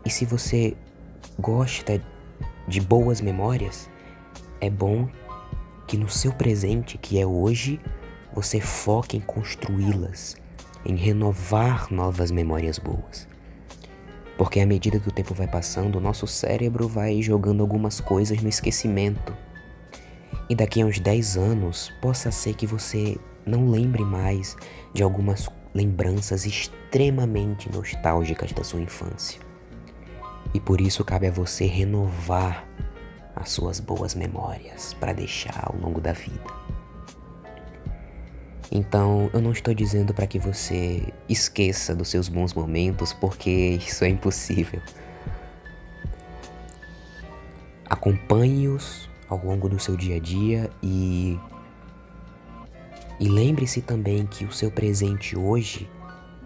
E 0.06 0.10
se 0.10 0.26
você 0.26 0.76
gosta 1.38 2.02
de 2.68 2.80
boas 2.80 3.22
memórias, 3.22 3.90
é 4.62 4.70
bom 4.70 5.10
que 5.88 5.98
no 5.98 6.10
seu 6.10 6.32
presente, 6.32 6.98
que 6.98 7.20
é 7.20 7.26
hoje, 7.26 7.80
você 8.34 8.62
foque 8.62 9.18
em 9.18 9.22
construí-las, 9.22 10.38
em 10.86 10.96
renovar 10.96 11.92
novas 11.92 12.32
memórias 12.32 12.78
boas. 12.78 13.28
Porque 14.38 14.60
à 14.62 14.66
medida 14.66 15.00
que 15.00 15.10
o 15.10 15.12
tempo 15.12 15.34
vai 15.34 15.48
passando, 15.48 15.98
o 15.98 16.02
nosso 16.02 16.26
cérebro 16.26 16.88
vai 16.88 17.22
jogando 17.22 17.62
algumas 17.62 18.00
coisas 18.00 18.42
no 18.42 18.48
esquecimento. 18.48 19.36
E 20.50 20.56
daqui 20.56 20.82
a 20.82 20.86
uns 20.86 21.00
10 21.00 21.38
anos, 21.38 21.92
possa 22.02 22.32
ser 22.32 22.54
que 22.54 22.66
você 22.66 23.18
não 23.50 23.70
lembre 23.70 24.04
mais 24.04 24.56
de 24.94 25.04
algumas 25.04 25.50
lembranças 25.74 26.46
extremamente 26.46 27.72
nostálgicas 27.72 28.52
da 28.52 28.64
sua 28.64 28.82
infância. 28.82 29.40
E 30.54 30.60
por 30.60 30.82
isso 30.82 31.04
cabe 31.04 31.28
a 31.28 31.32
você 31.32 31.66
renovar 31.66 32.66
as 33.36 33.50
suas 33.50 33.80
boas 33.80 34.16
memórias 34.16 34.94
para 34.94 35.14
deixar 35.14 35.64
ao 35.66 35.76
longo 35.80 36.02
da 36.02 36.14
vida. 36.14 36.70
Então, 38.72 39.30
eu 39.34 39.42
não 39.42 39.52
estou 39.52 39.74
dizendo 39.74 40.14
para 40.14 40.28
que 40.28 40.38
você 40.38 41.12
esqueça 41.28 41.96
dos 41.96 42.10
seus 42.10 42.30
bons 42.30 42.54
momentos, 42.54 43.14
porque 43.14 43.50
isso 43.50 44.04
é 44.04 44.10
impossível. 44.10 44.80
Acompanhe-os 47.90 49.10
ao 49.28 49.44
longo 49.44 49.68
do 49.68 49.80
seu 49.80 49.96
dia 49.96 50.18
a 50.18 50.20
dia 50.20 50.70
e 50.84 51.40
E 53.20 53.28
lembre-se 53.28 53.82
também 53.82 54.26
que 54.26 54.46
o 54.46 54.52
seu 54.52 54.72
presente 54.72 55.38
hoje 55.38 55.90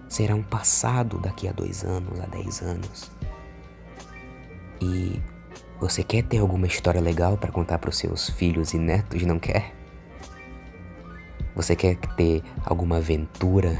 será 0.09 0.33
um 0.33 0.43
passado 0.43 1.19
daqui 1.19 1.47
a 1.47 1.51
dois 1.51 1.83
anos, 1.83 2.19
a 2.19 2.25
dez 2.25 2.61
anos. 2.61 3.11
E 4.81 5.21
você 5.79 6.03
quer 6.03 6.23
ter 6.23 6.39
alguma 6.39 6.65
história 6.65 6.99
legal 6.99 7.37
para 7.37 7.51
contar 7.51 7.77
para 7.77 7.89
os 7.89 7.97
seus 7.97 8.29
filhos 8.29 8.73
e 8.73 8.79
netos, 8.79 9.21
não 9.23 9.37
quer? 9.37 9.73
Você 11.55 11.75
quer 11.75 11.95
ter 12.15 12.41
alguma 12.65 12.97
aventura 12.97 13.79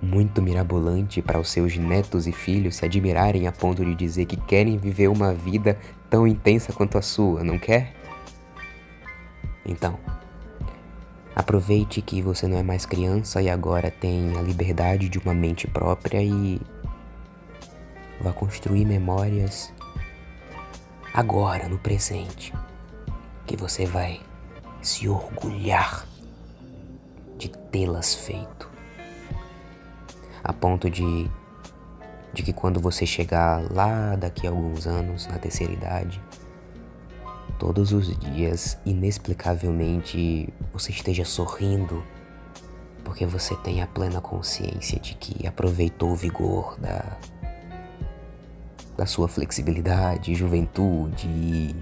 muito 0.00 0.40
mirabolante 0.40 1.20
para 1.20 1.38
os 1.38 1.50
seus 1.50 1.76
netos 1.76 2.26
e 2.26 2.32
filhos 2.32 2.76
se 2.76 2.84
admirarem 2.84 3.46
a 3.46 3.52
ponto 3.52 3.84
de 3.84 3.94
dizer 3.94 4.26
que 4.26 4.36
querem 4.36 4.78
viver 4.78 5.08
uma 5.08 5.34
vida 5.34 5.78
tão 6.08 6.26
intensa 6.26 6.72
quanto 6.72 6.96
a 6.96 7.02
sua, 7.02 7.42
não 7.42 7.58
quer? 7.58 7.92
Então, 9.66 9.98
aproveite 11.34 12.02
que 12.02 12.20
você 12.20 12.46
não 12.46 12.58
é 12.58 12.62
mais 12.62 12.84
criança 12.84 13.40
e 13.40 13.48
agora 13.48 13.90
tem 13.90 14.36
a 14.36 14.42
liberdade 14.42 15.08
de 15.08 15.18
uma 15.18 15.34
mente 15.34 15.66
própria 15.66 16.22
e 16.22 16.60
vá 18.20 18.32
construir 18.32 18.84
memórias 18.84 19.72
agora, 21.12 21.68
no 21.68 21.78
presente, 21.78 22.52
que 23.46 23.56
você 23.56 23.86
vai 23.86 24.20
se 24.80 25.08
orgulhar 25.08 26.06
de 27.36 27.48
tê-las 27.48 28.14
feito. 28.14 28.70
A 30.42 30.52
ponto 30.52 30.88
de, 30.88 31.30
de 32.32 32.42
que 32.42 32.52
quando 32.52 32.80
você 32.80 33.04
chegar 33.04 33.70
lá 33.70 34.16
daqui 34.16 34.46
a 34.46 34.50
alguns 34.50 34.86
anos, 34.86 35.26
na 35.26 35.38
terceira 35.38 35.72
idade, 35.72 36.22
todos 37.60 37.92
os 37.92 38.18
dias, 38.18 38.78
inexplicavelmente, 38.86 40.48
você 40.72 40.90
esteja 40.92 41.26
sorrindo 41.26 42.02
porque 43.04 43.26
você 43.26 43.54
tem 43.56 43.82
a 43.82 43.86
plena 43.86 44.18
consciência 44.18 44.98
de 44.98 45.14
que 45.14 45.46
aproveitou 45.46 46.10
o 46.10 46.16
vigor 46.16 46.80
da, 46.80 47.18
da 48.96 49.04
sua 49.04 49.28
flexibilidade, 49.28 50.34
juventude 50.34 51.28
e, 51.28 51.76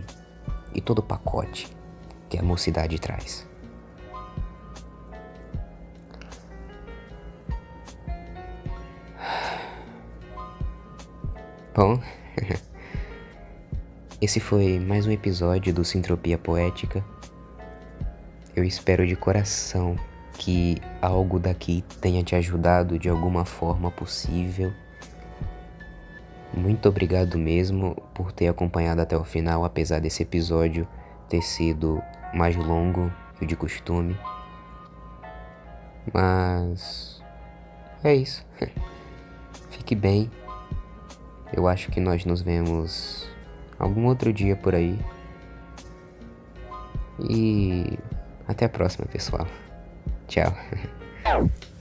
e 0.74 0.80
todo 0.80 0.98
o 0.98 1.02
pacote 1.02 1.68
que 2.28 2.36
a 2.36 2.42
mocidade 2.42 2.98
traz. 2.98 3.46
Bom, 11.72 12.02
esse 14.20 14.40
foi 14.40 14.78
mais 14.80 15.06
um 15.06 15.10
episódio 15.10 15.72
do 15.72 15.84
Sintropia 15.84 16.36
Poética. 16.36 17.04
Eu 18.54 18.64
espero 18.64 19.06
de 19.06 19.14
coração 19.14 19.96
que 20.34 20.78
algo 21.00 21.38
daqui 21.38 21.84
tenha 22.00 22.22
te 22.22 22.34
ajudado 22.34 22.98
de 22.98 23.08
alguma 23.08 23.44
forma 23.44 23.90
possível. 23.90 24.72
Muito 26.52 26.88
obrigado 26.88 27.38
mesmo 27.38 27.94
por 28.14 28.32
ter 28.32 28.48
acompanhado 28.48 29.00
até 29.00 29.16
o 29.16 29.24
final, 29.24 29.64
apesar 29.64 30.00
desse 30.00 30.22
episódio 30.22 30.86
ter 31.28 31.42
sido 31.42 32.02
mais 32.34 32.56
longo 32.56 33.12
que 33.38 33.44
o 33.44 33.46
de 33.46 33.54
costume. 33.54 34.18
Mas 36.12 37.22
é 38.02 38.14
isso. 38.14 38.44
Fique 39.70 39.94
bem 39.94 40.30
eu 41.52 41.66
acho 41.66 41.90
que 41.90 42.00
nós 42.00 42.24
nos 42.24 42.42
vemos 42.42 43.28
algum 43.78 44.06
outro 44.06 44.32
dia 44.32 44.56
por 44.56 44.74
aí. 44.74 44.98
E 47.28 47.98
até 48.46 48.66
a 48.66 48.68
próxima, 48.68 49.06
pessoal. 49.06 49.46
Tchau. 50.26 50.52